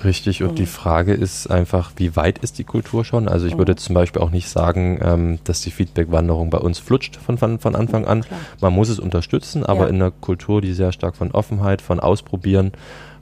Richtig, 0.04 0.44
und 0.44 0.52
mhm. 0.52 0.56
die 0.56 0.66
Frage 0.66 1.14
ist 1.14 1.48
einfach, 1.48 1.92
wie 1.98 2.16
weit 2.16 2.38
ist 2.38 2.58
die 2.58 2.64
Kultur 2.64 3.04
schon? 3.04 3.28
Also 3.28 3.48
ich 3.48 3.56
mhm. 3.56 3.60
würde 3.60 3.76
zum 3.76 3.96
Beispiel 3.96 4.22
auch 4.22 4.32
nicht 4.32 4.48
sagen, 4.48 5.00
ähm, 5.04 5.40
dass 5.44 5.62
die 5.62 5.72
Feedback-Wanderung 5.72 6.50
bei 6.50 6.58
uns 6.58 6.80
flutscht 6.80 7.18
von, 7.18 7.38
von, 7.38 7.60
von 7.60 7.76
Anfang 7.76 8.06
an. 8.06 8.22
Klar. 8.22 8.40
Man 8.62 8.74
muss 8.74 8.88
es 8.88 9.00
unterstützen, 9.00 9.66
aber 9.66 9.84
ja. 9.84 9.88
in 9.88 9.96
einer 9.96 10.12
Kultur, 10.12 10.62
die 10.62 10.72
sehr 10.72 10.94
stark 10.94 11.18
von 11.18 11.32
Offenheit, 11.32 11.82
von 11.82 12.00
Ausprobieren, 12.00 12.72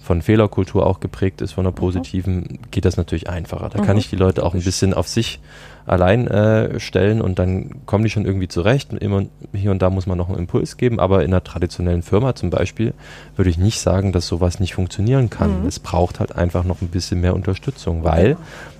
von 0.07 0.21
Fehlerkultur 0.21 0.87
auch 0.87 1.01
geprägt 1.01 1.41
ist, 1.41 1.51
von 1.51 1.65
einer 1.65 1.73
positiven, 1.73 2.59
geht 2.71 2.85
das 2.85 2.95
natürlich 2.95 3.29
einfacher. 3.29 3.69
Da 3.69 3.83
kann 3.83 3.97
mhm. 3.97 3.99
ich 3.99 4.09
die 4.09 4.15
Leute 4.15 4.43
auch 4.43 4.53
ein 4.53 4.63
bisschen 4.63 4.93
auf 4.93 5.07
sich 5.07 5.39
allein 5.85 6.27
äh, 6.27 6.79
stellen 6.79 7.21
und 7.21 7.39
dann 7.39 7.85
kommen 7.85 8.05
die 8.05 8.09
schon 8.09 8.25
irgendwie 8.25 8.47
zurecht. 8.47 8.93
Immer 8.93 9.25
hier 9.53 9.71
und 9.71 9.81
da 9.81 9.89
muss 9.89 10.07
man 10.07 10.17
noch 10.17 10.29
einen 10.29 10.37
Impuls 10.37 10.77
geben, 10.77 10.99
aber 10.99 11.23
in 11.23 11.31
einer 11.31 11.43
traditionellen 11.43 12.03
Firma 12.03 12.35
zum 12.35 12.49
Beispiel 12.49 12.93
würde 13.35 13.49
ich 13.49 13.57
nicht 13.57 13.81
sagen, 13.81 14.13
dass 14.13 14.27
sowas 14.27 14.61
nicht 14.61 14.75
funktionieren 14.75 15.29
kann. 15.29 15.61
Mhm. 15.61 15.67
Es 15.67 15.79
braucht 15.79 16.21
halt 16.21 16.35
einfach 16.35 16.63
noch 16.63 16.81
ein 16.81 16.87
bisschen 16.87 17.19
mehr 17.19 17.35
Unterstützung, 17.35 18.05
weil 18.05 18.37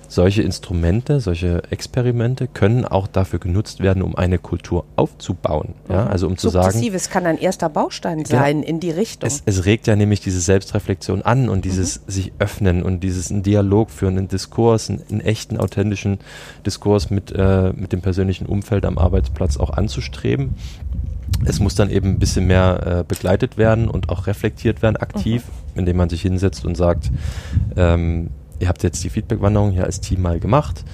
solche 0.08 0.42
Instrumente, 0.42 1.20
solche 1.20 1.62
Experimente 1.70 2.48
können 2.48 2.84
auch 2.84 3.06
dafür 3.06 3.38
genutzt 3.38 3.80
werden, 3.80 4.02
um 4.02 4.16
eine 4.16 4.38
Kultur 4.38 4.84
aufzubauen. 4.96 5.74
Ja, 5.88 6.04
mhm. 6.04 6.10
also 6.10 6.26
um 6.26 6.36
zu 6.38 6.48
sagen. 6.48 6.82
Es 6.94 7.10
kann 7.10 7.26
ein 7.26 7.38
erster 7.38 7.68
Baustein 7.68 8.24
sein 8.24 8.62
ja, 8.62 8.68
in 8.68 8.80
die 8.80 8.90
Richtung. 8.90 9.28
Es, 9.28 9.42
es, 9.44 9.66
regt 9.66 9.86
ja 9.86 9.94
nämlich 9.94 10.20
diese 10.20 10.40
Selbstreflexion 10.40 11.22
an 11.22 11.48
und 11.48 11.64
dieses 11.64 12.00
mhm. 12.00 12.10
sich 12.10 12.32
öffnen 12.38 12.82
und 12.82 13.00
dieses 13.04 13.30
einen 13.30 13.42
Dialog 13.42 13.90
führen, 13.90 14.16
einen 14.16 14.28
Diskurs, 14.28 14.88
einen, 14.88 15.02
einen 15.10 15.20
echten, 15.20 15.58
authentischen 15.58 16.18
Diskurs 16.64 17.10
mit, 17.10 17.30
äh, 17.32 17.72
mit 17.74 17.92
dem 17.92 18.00
persönlichen 18.00 18.46
Umfeld 18.46 18.86
am 18.86 18.96
Arbeitsplatz 18.98 19.58
auch 19.58 19.70
anzustreben. 19.70 20.54
Es 21.44 21.60
muss 21.60 21.74
dann 21.74 21.90
eben 21.90 22.08
ein 22.08 22.18
bisschen 22.18 22.46
mehr 22.46 23.00
äh, 23.00 23.04
begleitet 23.06 23.58
werden 23.58 23.88
und 23.88 24.08
auch 24.08 24.26
reflektiert 24.26 24.80
werden, 24.82 24.96
aktiv, 24.96 25.44
mhm. 25.74 25.80
indem 25.80 25.98
man 25.98 26.08
sich 26.08 26.22
hinsetzt 26.22 26.64
und 26.64 26.76
sagt, 26.76 27.10
ähm, 27.76 28.30
ihr 28.58 28.68
habt 28.68 28.82
jetzt 28.82 29.02
die 29.04 29.10
Feedback-Wanderung 29.10 29.70
hier 29.72 29.84
als 29.84 30.00
Team 30.00 30.22
mal 30.22 30.40
gemacht. 30.40 30.84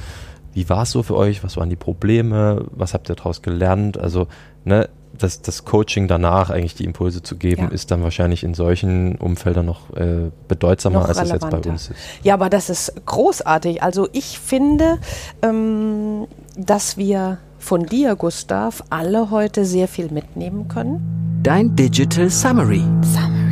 Wie 0.52 0.68
war 0.68 0.82
es 0.82 0.90
so 0.90 1.02
für 1.02 1.16
euch? 1.16 1.42
Was 1.42 1.56
waren 1.56 1.68
die 1.68 1.76
Probleme? 1.76 2.66
Was 2.70 2.94
habt 2.94 3.10
ihr 3.10 3.16
daraus 3.16 3.42
gelernt? 3.42 3.98
Also, 3.98 4.28
ne, 4.64 4.88
das, 5.18 5.42
das 5.42 5.64
Coaching 5.64 6.08
danach 6.08 6.50
eigentlich 6.50 6.74
die 6.74 6.84
Impulse 6.84 7.22
zu 7.22 7.36
geben, 7.36 7.62
ja. 7.62 7.68
ist 7.68 7.90
dann 7.90 8.02
wahrscheinlich 8.02 8.44
in 8.44 8.54
solchen 8.54 9.16
Umfeldern 9.16 9.66
noch 9.66 9.90
äh, 9.96 10.30
bedeutsamer, 10.48 11.00
noch 11.00 11.08
als 11.08 11.20
es 11.20 11.30
jetzt 11.30 11.50
bei 11.50 11.58
uns 11.58 11.90
ist. 11.90 11.98
Ja, 12.22 12.34
aber 12.34 12.50
das 12.50 12.70
ist 12.70 12.92
großartig. 13.06 13.82
Also 13.82 14.08
ich 14.12 14.38
finde, 14.38 14.98
ähm, 15.42 16.26
dass 16.56 16.96
wir 16.96 17.38
von 17.58 17.86
dir, 17.86 18.16
Gustav, 18.16 18.82
alle 18.90 19.30
heute 19.30 19.64
sehr 19.64 19.88
viel 19.88 20.10
mitnehmen 20.10 20.68
können. 20.68 21.40
Dein 21.42 21.74
Digital 21.76 22.30
Summary. 22.30 22.82
Summary. 23.02 23.43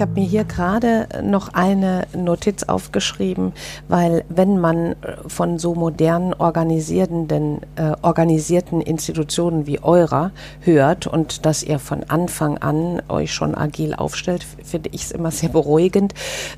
Ich 0.00 0.02
habe 0.02 0.18
mir 0.18 0.26
hier 0.26 0.44
gerade 0.44 1.08
noch 1.22 1.52
eine 1.52 2.06
Notiz 2.16 2.62
aufgeschrieben, 2.62 3.52
weil 3.86 4.24
wenn 4.30 4.58
man 4.58 4.96
von 5.26 5.58
so 5.58 5.74
modernen 5.74 6.32
organisierenden, 6.32 7.60
äh, 7.76 7.92
organisierten 8.00 8.80
Institutionen 8.80 9.66
wie 9.66 9.82
eurer 9.82 10.30
hört 10.60 11.06
und 11.06 11.44
dass 11.44 11.62
ihr 11.62 11.78
von 11.78 12.04
Anfang 12.04 12.56
an 12.56 13.02
euch 13.10 13.34
schon 13.34 13.54
agil 13.54 13.94
aufstellt, 13.94 14.46
finde 14.64 14.88
ich 14.90 15.02
es 15.02 15.10
immer 15.10 15.32
sehr 15.32 15.50
beruhigend. 15.50 16.14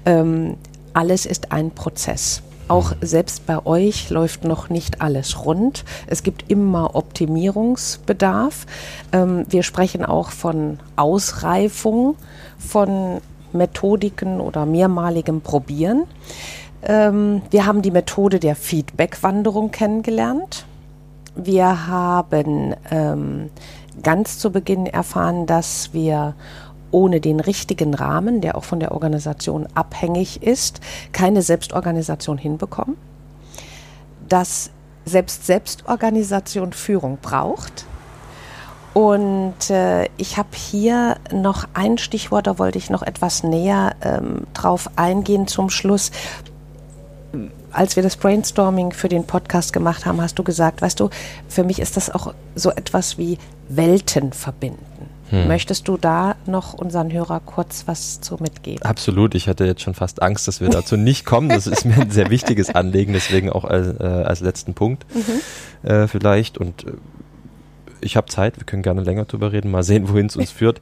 Ähm, 0.07 0.57
alles 0.95 1.27
ist 1.27 1.51
ein 1.51 1.73
Prozess. 1.73 2.43
Auch 2.69 2.93
selbst 3.01 3.45
bei 3.45 3.67
euch 3.67 4.09
läuft 4.11 4.45
noch 4.45 4.71
nicht 4.71 5.03
alles 5.03 5.45
rund. 5.45 5.85
Es 6.07 6.23
gibt 6.23 6.49
immer 6.49 6.95
Optimierungsbedarf. 6.95 8.67
Ähm, 9.13 9.47
wir 9.49 9.65
sprechen 9.65 10.05
auch 10.05 10.31
von 10.31 10.79
Ausreifung 10.95 12.15
von 12.57 13.21
Methodiken 13.55 14.41
oder 14.41 14.67
mehrmaligem 14.67 15.41
Probieren. 15.41 16.05
Ähm, 16.83 17.43
wir 17.51 17.67
haben 17.67 17.83
die 17.83 17.91
Methode 17.91 18.41
der 18.41 18.57
Feedback-Wanderung 18.57 19.71
kennengelernt. 19.71 20.67
Wir 21.35 21.87
haben 21.87 22.75
ähm, 22.91 23.51
ganz 24.03 24.39
zu 24.39 24.51
Beginn 24.51 24.87
erfahren, 24.87 25.47
dass 25.47 25.93
wir 25.93 26.35
ohne 26.91 27.21
den 27.21 27.41
richtigen 27.41 27.95
Rahmen, 27.95 28.41
der 28.41 28.57
auch 28.57 28.65
von 28.65 28.81
der 28.81 28.93
Organisation 28.93 29.67
abhängig 29.75 30.43
ist, 30.43 30.81
keine 31.13 31.43
Selbstorganisation 31.43 32.37
hinbekommen. 32.37 32.97
Dass 34.29 34.71
selbst 35.05 35.47
Selbstorganisation 35.47 36.73
Führung 36.73 37.19
braucht 37.21 37.87
und 38.95 39.71
äh, 39.71 40.09
ich 40.17 40.37
habe 40.37 40.51
hier 40.55 41.17
noch 41.33 41.67
ein 41.75 41.99
Stichwort, 41.99 42.47
da 42.47 42.59
wollte 42.59 42.79
ich 42.79 42.91
noch 42.91 43.03
etwas 43.03 43.43
näher 43.43 43.95
ähm, 44.03 44.47
drauf 44.53 44.91
eingehen 44.97 45.47
zum 45.47 45.71
Schluss. 45.71 46.11
Als 47.71 47.97
wir 47.97 48.03
das 48.03 48.17
Brainstorming 48.17 48.93
für 48.93 49.09
den 49.09 49.25
Podcast 49.25 49.73
gemacht 49.73 50.05
haben, 50.05 50.21
hast 50.21 50.39
du 50.39 50.43
gesagt, 50.43 50.83
weißt 50.83 51.01
du, 51.01 51.09
für 51.49 51.65
mich 51.65 51.79
ist 51.79 51.97
das 51.97 52.11
auch 52.11 52.35
so 52.55 52.71
etwas 52.71 53.17
wie 53.17 53.39
Welten 53.69 54.35
verbinden. 54.35 55.09
Hm. 55.31 55.49
Möchtest 55.49 55.89
du 55.89 55.97
da 55.97 56.37
noch 56.45 56.75
unseren 56.75 57.11
Hörer 57.11 57.41
kurz 57.41 57.85
was 57.87 58.21
zu 58.21 58.37
mitgeben? 58.37 58.83
Absolut. 58.83 59.35
Ich 59.35 59.49
hatte 59.49 59.65
jetzt 59.65 59.81
schon 59.81 59.95
fast 59.95 60.21
Angst, 60.21 60.47
dass 60.47 60.61
wir 60.61 60.69
dazu 60.69 60.97
nicht 60.99 61.25
kommen. 61.25 61.49
Das 61.49 61.67
ist 61.67 61.87
mir 61.87 61.95
ein 61.95 62.11
sehr 62.11 62.29
wichtiges 62.29 62.75
Anliegen, 62.75 63.15
deswegen 63.15 63.49
auch 63.49 63.65
als, 63.65 63.99
äh, 63.99 64.05
als 64.05 64.41
letzten 64.41 64.75
Punkt 64.75 65.07
mhm. 65.15 65.89
äh, 65.89 66.07
vielleicht. 66.07 66.59
Und 66.59 66.85
äh, 66.87 66.93
ich 68.03 68.17
habe 68.17 68.27
Zeit, 68.27 68.59
wir 68.59 68.65
können 68.65 68.83
gerne 68.83 69.03
länger 69.03 69.25
drüber 69.25 69.53
reden, 69.53 69.71
mal 69.71 69.83
sehen, 69.83 70.09
wohin 70.09 70.27
es 70.27 70.37
uns 70.37 70.51
führt 70.51 70.81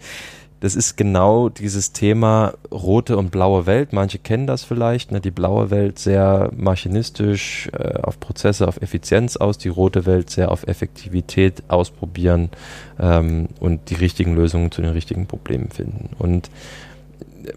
das 0.61 0.75
ist 0.77 0.97
genau 0.97 1.49
dieses 1.49 1.93
Thema 1.93 2.53
rote 2.71 3.17
und 3.17 3.31
blaue 3.31 3.65
Welt. 3.65 3.95
Manche 3.95 4.19
kennen 4.19 4.47
das 4.47 4.63
vielleicht. 4.63 5.11
Ne? 5.11 5.21
Die 5.21 5.31
blaue 5.31 5.71
Welt 5.71 5.99
sehr 5.99 6.51
maschinistisch 6.55 7.71
äh, 7.73 7.95
auf 8.03 8.21
Prozesse, 8.21 8.69
auf 8.69 8.81
Effizienz 8.81 9.39
aus, 9.39 9.57
die 9.57 9.71
rote 9.71 10.05
Welt 10.05 10.29
sehr 10.29 10.51
auf 10.51 10.67
Effektivität 10.67 11.63
ausprobieren 11.69 12.51
ähm, 12.99 13.49
und 13.59 13.89
die 13.89 13.95
richtigen 13.95 14.35
Lösungen 14.35 14.71
zu 14.71 14.83
den 14.83 14.93
richtigen 14.93 15.27
Problemen 15.27 15.71
finden. 15.71 16.11
Und 16.19 16.51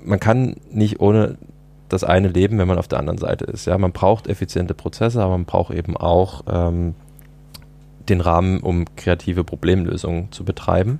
man 0.04 0.22
kann 0.22 0.56
nicht 0.72 1.02
ohne 1.02 1.38
das 1.90 2.06
eine 2.06 2.30
leben, 2.30 2.58
wenn 2.58 2.70
man 2.70 2.80
auf 2.80 2.88
der 2.88 3.00
anderen 3.00 3.20
Seite 3.20 3.44
ist. 3.44 3.66
Ja, 3.66 3.78
man 3.78 3.92
braucht 3.92 4.28
effiziente 4.28 4.74
Prozesse, 4.74 5.22
aber 5.22 5.32
man 5.32 5.46
braucht 5.46 5.74
eben 5.74 5.98
auch 5.98 6.44
ähm, 6.50 6.96
den 8.10 8.22
Rahmen, 8.22 8.60
um 8.60 8.86
kreative 8.96 9.44
Problemlösungen 9.44 10.32
zu 10.32 10.44
betreiben. 10.44 11.00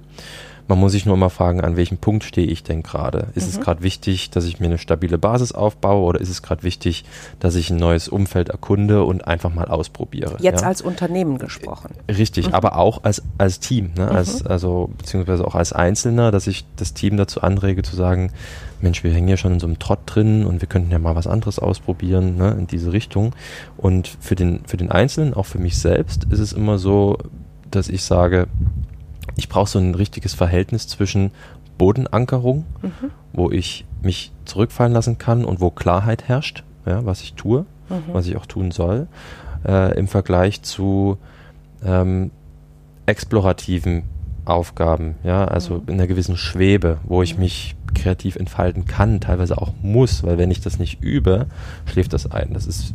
Man 0.68 0.80
muss 0.80 0.94
sich 0.94 1.06
nur 1.06 1.18
mal 1.18 1.30
fragen, 1.30 1.62
an 1.62 1.76
welchem 1.76 1.98
Punkt 1.98 2.24
stehe 2.24 2.48
ich 2.48 2.64
denn 2.64 2.84
gerade? 2.84 3.28
Ist 3.36 3.48
mhm. 3.48 3.50
es 3.50 3.62
gerade 3.62 3.84
wichtig, 3.84 4.30
dass 4.30 4.46
ich 4.46 4.60
mir 4.60 4.68
eine 4.68 4.78
stabile 4.78 5.18
Basis 5.18 5.52
aufbaue 5.52 6.04
oder 6.04 6.22
ist 6.22 6.30
es 6.30 6.42
gerade 6.42 6.64
wichtig, 6.64 7.04
dass 7.40 7.56
ich 7.56 7.70
ein 7.70 7.78
neues 7.78 8.08
Umfeld 8.08 8.50
erkunde 8.50 9.04
und 9.04 9.28
einfach 9.28 9.54
mal 9.54 9.66
ausprobiere? 9.66 10.38
Jetzt 10.40 10.62
ja? 10.62 10.68
als 10.68 10.82
Unternehmen 10.82 11.38
gesprochen. 11.38 11.92
Richtig, 12.10 12.48
mhm. 12.48 12.54
aber 12.54 12.78
auch 12.78 13.04
als, 13.04 13.22
als 13.38 13.60
Team, 13.60 13.92
ne? 13.98 14.06
mhm. 14.06 14.16
als, 14.16 14.46
also 14.46 14.90
beziehungsweise 14.98 15.46
auch 15.46 15.56
als 15.56 15.74
Einzelner, 15.74 16.32
dass 16.32 16.48
ich 16.48 16.66
das 16.78 16.94
Team 16.94 17.18
dazu 17.18 17.42
anrege 17.42 17.84
zu 17.84 17.96
sagen, 17.96 18.32
Mensch, 18.84 19.04
wir 19.04 19.12
hängen 19.12 19.30
ja 19.30 19.38
schon 19.38 19.54
in 19.54 19.60
so 19.60 19.68
einem 19.68 19.80
Trott 19.80 20.00
drin 20.06 20.46
und 20.46 20.62
wir 20.62 20.68
könnten 20.68 20.92
ja 20.92 21.00
mal 21.00 21.16
was 21.16 21.26
anderes 21.26 21.58
ausprobieren, 21.58 22.38
ne, 22.38 22.52
in 22.60 22.68
diese 22.68 22.92
Richtung. 22.92 23.34
Und 23.78 24.18
für 24.20 24.36
den, 24.36 24.62
für 24.66 24.78
den 24.78 24.92
Einzelnen, 24.92 25.34
auch 25.34 25.46
für 25.46 25.58
mich 25.58 25.78
selbst, 25.78 26.26
ist 26.26 26.40
es 26.40 26.54
immer 26.54 26.78
so, 26.78 27.18
dass 27.72 27.88
ich 27.88 28.04
sage, 28.04 28.48
ich 29.36 29.50
brauche 29.50 29.70
so 29.70 29.80
ein 29.80 29.96
richtiges 29.96 30.34
Verhältnis 30.34 30.88
zwischen 30.88 31.32
Bodenankerung, 31.78 32.66
mhm. 32.82 33.12
wo 33.34 33.52
ich 33.52 33.86
mich 34.02 34.32
zurückfallen 34.46 34.94
lassen 34.94 35.18
kann 35.18 35.46
und 35.46 35.60
wo 35.60 35.70
Klarheit 35.72 36.28
herrscht, 36.28 36.64
ja, 36.86 37.06
was 37.06 37.22
ich 37.22 37.34
tue, 37.34 37.66
mhm. 37.90 38.04
was 38.12 38.28
ich 38.28 38.36
auch 38.38 38.46
tun 38.46 38.72
soll, 38.72 39.08
äh, 39.66 39.98
im 39.98 40.08
Vergleich 40.08 40.62
zu 40.62 41.18
ähm, 41.84 42.32
explorativen 43.06 44.04
Aufgaben, 44.46 45.16
ja, 45.24 45.46
also 45.46 45.76
mhm. 45.76 45.84
in 45.88 45.94
einer 45.96 46.08
gewissen 46.08 46.38
Schwebe, 46.38 47.00
wo 47.04 47.24
ich 47.24 47.36
mhm. 47.36 47.42
mich 47.42 47.76
kreativ 47.94 48.36
entfalten 48.36 48.86
kann, 48.86 49.20
teilweise 49.20 49.58
auch 49.58 49.72
muss, 49.82 50.24
weil 50.24 50.38
wenn 50.38 50.52
ich 50.52 50.62
das 50.62 50.80
nicht 50.80 51.02
übe, 51.02 51.48
schläft 51.86 52.14
das 52.14 52.30
ein. 52.32 52.54
Das 52.54 52.66
ist 52.66 52.94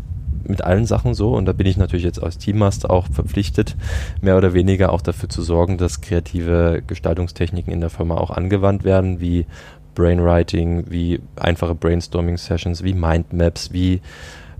mit 0.49 0.63
allen 0.63 0.87
Sachen 0.87 1.15
so. 1.15 1.35
Und 1.35 1.47
da 1.47 1.53
bin 1.53 1.67
ich 1.67 1.77
natürlich 1.77 2.05
jetzt 2.05 2.23
als 2.23 2.39
Teammaster 2.39 2.91
auch 2.91 3.07
verpflichtet, 3.11 3.77
mehr 4.21 4.37
oder 4.37 4.55
weniger 4.55 4.93
auch 4.93 5.03
dafür 5.03 5.29
zu 5.29 5.43
sorgen, 5.43 5.79
dass 5.79 6.01
kreative 6.01 6.83
Gestaltungstechniken 6.87 7.73
in 7.73 7.81
der 7.81 7.91
Firma 7.91 8.17
auch 8.17 8.31
angewandt 8.31 8.85
werden, 8.85 9.21
wie 9.21 9.47
Brainwriting, 9.95 10.91
wie 10.91 11.21
einfache 11.37 11.75
Brainstorming-Sessions, 11.75 12.85
wie 12.85 12.95
Mindmaps, 12.95 13.73
wie 13.73 14.01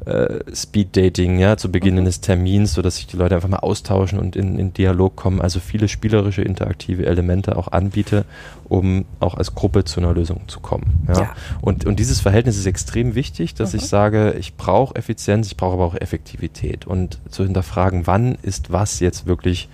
äh, 0.09 0.41
Speed-Dating, 0.55 1.39
ja, 1.39 1.57
zu 1.57 1.71
Beginn 1.71 1.95
mhm. 1.95 2.01
eines 2.01 2.21
Termins, 2.21 2.75
sodass 2.75 2.97
sich 2.97 3.07
die 3.07 3.17
Leute 3.17 3.35
einfach 3.35 3.49
mal 3.49 3.59
austauschen 3.59 4.19
und 4.19 4.37
in, 4.37 4.59
in 4.59 4.73
Dialog 4.73 5.17
kommen. 5.17 5.41
Also 5.41 5.61
viele 5.61 5.89
spielerische, 5.89 6.43
interaktive 6.43 7.07
Elemente 7.07 7.57
auch 7.57 7.69
anbiete, 7.69 8.25
um 8.69 9.05
auch 9.21 9.35
als 9.35 9.55
Gruppe 9.55 9.85
zu 9.85 10.01
einer 10.01 10.15
Lösung 10.15 10.43
zu 10.49 10.61
kommen. 10.61 11.05
Ja? 11.09 11.21
ja. 11.21 11.37
Und, 11.61 11.85
und 11.85 11.99
dieses 11.99 12.21
Verhältnis 12.21 12.57
ist 12.57 12.67
extrem 12.67 13.15
wichtig, 13.15 13.55
dass 13.55 13.73
mhm. 13.73 13.81
ich 13.81 13.87
sage, 13.87 14.35
ich 14.39 14.57
brauche 14.57 14.97
Effizienz, 14.97 15.49
ich 15.49 15.57
brauche 15.57 15.75
aber 15.75 15.85
auch 15.85 15.95
Effektivität. 15.95 16.87
Und 16.87 17.19
zu 17.29 17.45
hinterfragen, 17.45 18.07
wann 18.07 18.37
ist 18.43 18.73
was 18.73 19.01
jetzt 19.01 19.27
wirklich 19.27 19.69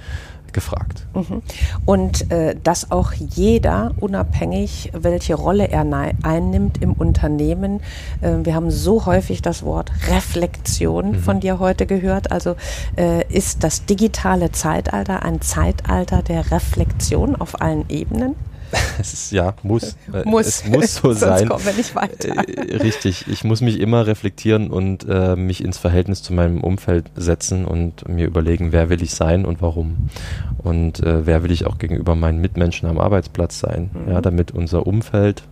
gefragt. 0.54 1.06
Mhm. 1.14 1.42
Und 1.84 2.30
äh, 2.30 2.56
dass 2.62 2.90
auch 2.90 3.12
jeder, 3.12 3.92
unabhängig, 4.00 4.90
welche 4.94 5.34
Rolle 5.34 5.68
er 5.68 5.84
einnimmt 6.22 6.80
im 6.80 6.94
Unternehmen, 6.94 7.80
äh, 8.22 8.36
wir 8.42 8.54
haben 8.54 8.70
so 8.70 9.04
häufig 9.04 9.42
das 9.42 9.62
Wort 9.62 9.92
Reflexion 10.08 11.10
mhm. 11.10 11.14
von 11.16 11.40
dir 11.40 11.58
heute 11.58 11.86
gehört, 11.86 12.32
also 12.32 12.56
äh, 12.96 13.26
ist 13.28 13.62
das 13.62 13.84
digitale 13.84 14.52
Zeitalter 14.52 15.22
ein 15.22 15.42
Zeitalter 15.42 16.22
der 16.22 16.50
Reflexion 16.50 17.36
auf 17.36 17.60
allen 17.60 17.84
Ebenen? 17.90 18.34
es 18.98 19.12
ist 19.12 19.32
ja, 19.32 19.54
muss. 19.62 19.96
Äh, 20.12 20.22
muss. 20.24 20.46
Es 20.46 20.66
muss 20.66 20.94
so 20.94 21.02
Sonst 21.12 21.20
sein. 21.20 21.48
kommen 21.48 21.64
wir 21.64 21.72
nicht 21.72 21.94
weiter. 21.94 22.28
Äh, 22.48 22.76
richtig. 22.76 23.26
Ich 23.28 23.44
muss 23.44 23.60
mich 23.60 23.80
immer 23.80 24.06
reflektieren 24.06 24.70
und 24.70 25.06
äh, 25.08 25.37
mich 25.37 25.64
ins 25.64 25.78
Verhältnis 25.78 26.22
zu 26.22 26.32
meinem 26.32 26.60
Umfeld 26.60 27.10
setzen 27.14 27.64
und 27.64 28.08
mir 28.08 28.26
überlegen, 28.26 28.72
wer 28.72 28.90
will 28.90 29.02
ich 29.02 29.14
sein 29.14 29.44
und 29.44 29.62
warum. 29.62 30.10
Und 30.58 31.00
äh, 31.00 31.26
wer 31.26 31.42
will 31.42 31.50
ich 31.50 31.66
auch 31.66 31.78
gegenüber 31.78 32.14
meinen 32.14 32.40
Mitmenschen 32.40 32.88
am 32.88 32.98
Arbeitsplatz 32.98 33.58
sein. 33.60 33.90
Mhm. 33.92 34.12
Ja, 34.12 34.20
damit 34.20 34.52
unser 34.52 34.87
Umfeld 34.87 35.44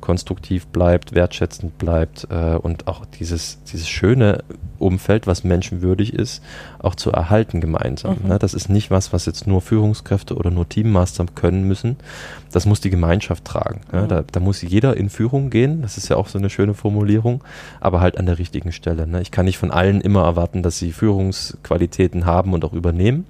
konstruktiv 0.00 0.66
bleibt, 0.66 1.14
wertschätzend 1.14 1.78
bleibt 1.78 2.26
äh, 2.30 2.54
und 2.54 2.88
auch 2.88 3.04
dieses, 3.04 3.62
dieses 3.64 3.88
schöne 3.88 4.44
Umfeld, 4.78 5.26
was 5.26 5.44
menschenwürdig 5.44 6.14
ist, 6.14 6.42
auch 6.78 6.94
zu 6.94 7.10
erhalten 7.10 7.60
gemeinsam. 7.60 8.18
Mhm. 8.22 8.28
Ne? 8.28 8.38
Das 8.38 8.54
ist 8.54 8.68
nicht 8.68 8.90
was, 8.90 9.12
was 9.12 9.26
jetzt 9.26 9.46
nur 9.46 9.60
Führungskräfte 9.60 10.36
oder 10.36 10.50
nur 10.50 10.68
Teammaster 10.68 11.26
können 11.34 11.64
müssen. 11.64 11.96
Das 12.52 12.64
muss 12.64 12.80
die 12.80 12.90
Gemeinschaft 12.90 13.44
tragen. 13.44 13.80
Mhm. 13.90 13.98
Ja? 13.98 14.06
Da, 14.06 14.24
da, 14.30 14.40
muss 14.40 14.62
jeder 14.62 14.96
in 14.96 15.10
Führung 15.10 15.50
gehen. 15.50 15.82
Das 15.82 15.98
ist 15.98 16.08
ja 16.08 16.16
auch 16.16 16.28
so 16.28 16.38
eine 16.38 16.50
schöne 16.50 16.74
Formulierung, 16.74 17.42
aber 17.80 18.00
halt 18.00 18.18
an 18.18 18.26
der 18.26 18.38
richtigen 18.38 18.72
Stelle. 18.72 19.06
Ne? 19.06 19.20
Ich 19.20 19.30
kann 19.30 19.46
nicht 19.46 19.58
von 19.58 19.70
allen 19.70 20.00
immer 20.00 20.24
erwarten, 20.24 20.62
dass 20.62 20.78
sie 20.78 20.92
Führungsqualitäten 20.92 22.24
haben 22.24 22.52
und 22.52 22.64
auch 22.64 22.72
übernehmen. 22.72 23.26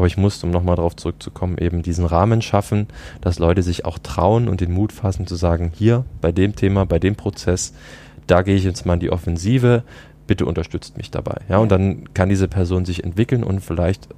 Aber 0.00 0.06
ich 0.06 0.16
musste, 0.16 0.46
um 0.46 0.50
nochmal 0.50 0.76
darauf 0.76 0.96
zurückzukommen, 0.96 1.58
eben 1.58 1.82
diesen 1.82 2.06
Rahmen 2.06 2.40
schaffen, 2.40 2.86
dass 3.20 3.38
Leute 3.38 3.62
sich 3.62 3.84
auch 3.84 3.98
trauen 3.98 4.48
und 4.48 4.62
den 4.62 4.72
Mut 4.72 4.94
fassen 4.94 5.26
zu 5.26 5.34
sagen, 5.34 5.72
hier 5.74 6.06
bei 6.22 6.32
dem 6.32 6.56
Thema, 6.56 6.86
bei 6.86 6.98
dem 6.98 7.16
Prozess, 7.16 7.74
da 8.26 8.40
gehe 8.40 8.56
ich 8.56 8.64
jetzt 8.64 8.86
mal 8.86 8.94
in 8.94 9.00
die 9.00 9.12
Offensive, 9.12 9.82
bitte 10.26 10.46
unterstützt 10.46 10.96
mich 10.96 11.10
dabei. 11.10 11.42
Ja, 11.50 11.58
und 11.58 11.70
dann 11.70 12.14
kann 12.14 12.30
diese 12.30 12.48
Person 12.48 12.86
sich 12.86 13.04
entwickeln 13.04 13.44
und 13.44 13.60
vielleicht 13.60 14.08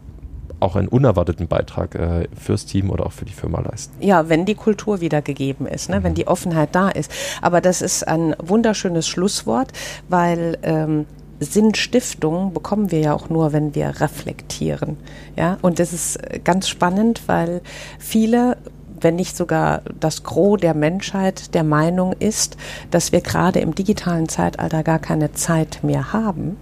auch 0.61 0.77
einen 0.77 0.87
unerwarteten 0.87 1.49
Beitrag 1.49 1.97
äh, 1.97 2.29
fürs 2.41 2.65
Team 2.65 2.89
oder 2.89 3.05
auch 3.05 3.13
für 3.13 3.25
die 3.25 3.33
Firma 3.33 3.61
leisten. 3.61 3.93
Ja, 3.99 4.29
wenn 4.29 4.47
die 4.47 4.55
Kultur 4.55 5.01
wieder 5.01 5.21
gegeben 5.21 5.67
ist, 5.67 5.91
ne? 5.91 5.99
Mhm. 5.99 6.05
wenn 6.05 6.15
die 6.15 6.29
Offenheit 6.29 6.77
da 6.77 6.91
ist. 6.91 7.11
Aber 7.41 7.61
das 7.61 7.83
ist 7.83 8.07
ein 8.07 8.37
wunderschönes 8.39 9.09
Schlusswort, 9.09 9.73
weil 10.09 10.59
ähm, 10.63 11.07
Sinnstiftung 11.43 12.53
bekommen 12.53 12.91
wir 12.91 13.01
ja 13.01 13.15
auch 13.15 13.29
nur, 13.29 13.53
wenn 13.53 13.75
wir 13.75 14.01
reflektieren. 14.01 14.97
Ja, 15.37 15.59
und 15.63 15.79
das 15.79 15.93
ist 15.93 16.19
ganz 16.45 16.69
spannend, 16.69 17.23
weil 17.27 17.61
viele 17.99 18.57
wenn 19.03 19.17
nicht 19.17 19.37
sogar 19.37 19.83
das 19.99 20.23
Gros 20.23 20.61
der 20.61 20.75
Menschheit 20.75 21.55
der 21.55 21.65
Meinung 21.65 22.13
ist, 22.13 22.57
dass 22.91 23.13
wir 23.13 23.21
gerade 23.21 23.59
im 23.59 23.75
digitalen 23.75 24.29
Zeitalter 24.29 24.83
gar 24.83 24.99
keine 24.99 25.33
Zeit 25.33 25.81
mehr 25.83 26.13
haben, 26.13 26.57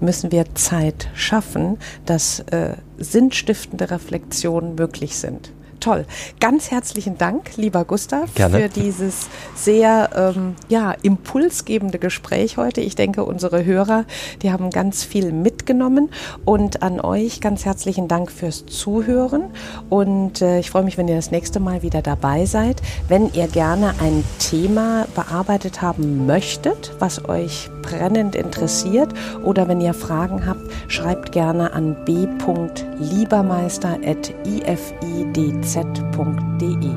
müssen 0.00 0.32
wir 0.32 0.54
Zeit 0.54 1.08
schaffen, 1.14 1.78
dass 2.04 2.40
äh, 2.50 2.74
sinnstiftende 2.98 3.90
Reflexionen 3.90 4.74
möglich 4.74 5.16
sind 5.16 5.52
toll. 5.84 6.06
Ganz 6.40 6.70
herzlichen 6.70 7.18
Dank, 7.18 7.56
lieber 7.56 7.84
Gustav, 7.84 8.34
Gerne. 8.34 8.58
für 8.58 8.68
dieses 8.68 9.28
sehr 9.54 10.10
ähm, 10.16 10.54
ja, 10.68 10.92
impulsgebende 11.02 11.98
Gespräch 11.98 12.56
heute. 12.56 12.80
Ich 12.80 12.96
denke, 12.96 13.24
unsere 13.24 13.64
Hörer, 13.64 14.06
die 14.42 14.50
haben 14.50 14.70
ganz 14.70 15.04
viel 15.04 15.30
mitgenommen. 15.30 16.10
Und 16.44 16.82
an 16.82 17.00
euch 17.00 17.40
ganz 17.40 17.64
herzlichen 17.64 18.08
Dank 18.08 18.32
fürs 18.32 18.64
Zuhören. 18.66 19.50
Und 19.90 20.40
äh, 20.40 20.58
ich 20.58 20.70
freue 20.70 20.84
mich, 20.84 20.96
wenn 20.96 21.08
ihr 21.08 21.16
das 21.16 21.30
nächste 21.30 21.60
Mal 21.60 21.82
wieder 21.82 22.00
dabei 22.00 22.46
seid. 22.46 22.80
Wenn 23.08 23.32
ihr 23.34 23.46
gerne 23.46 23.94
ein 24.00 24.24
Thema 24.38 25.06
bearbeitet 25.14 25.82
haben 25.82 26.26
möchtet, 26.26 26.92
was 26.98 27.28
euch 27.28 27.70
brennend 27.84 28.34
interessiert, 28.34 29.12
oder 29.42 29.68
wenn 29.68 29.80
ihr 29.80 29.94
Fragen 29.94 30.44
habt, 30.46 30.68
schreibt 30.88 31.32
gerne 31.32 31.72
an 31.72 31.96
b.liebermeister.ifidz 32.04 35.04
www.ftz.de. 35.34 36.96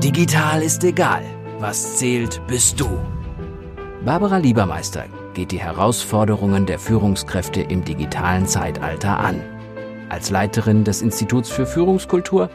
Digital 0.00 0.62
ist 0.62 0.84
egal. 0.84 1.22
Was 1.58 1.96
zählt, 1.96 2.40
bist 2.46 2.80
du. 2.80 2.88
Barbara 4.04 4.38
Liebermeister 4.38 5.04
geht 5.34 5.52
die 5.52 5.60
Herausforderungen 5.60 6.66
der 6.66 6.78
Führungskräfte 6.78 7.60
im 7.60 7.84
digitalen 7.84 8.46
Zeitalter 8.46 9.18
an. 9.18 9.40
Als 10.08 10.30
Leiterin 10.30 10.84
des 10.84 11.02
Instituts 11.02 11.50
für 11.50 11.66
Führungskultur, 11.66 12.50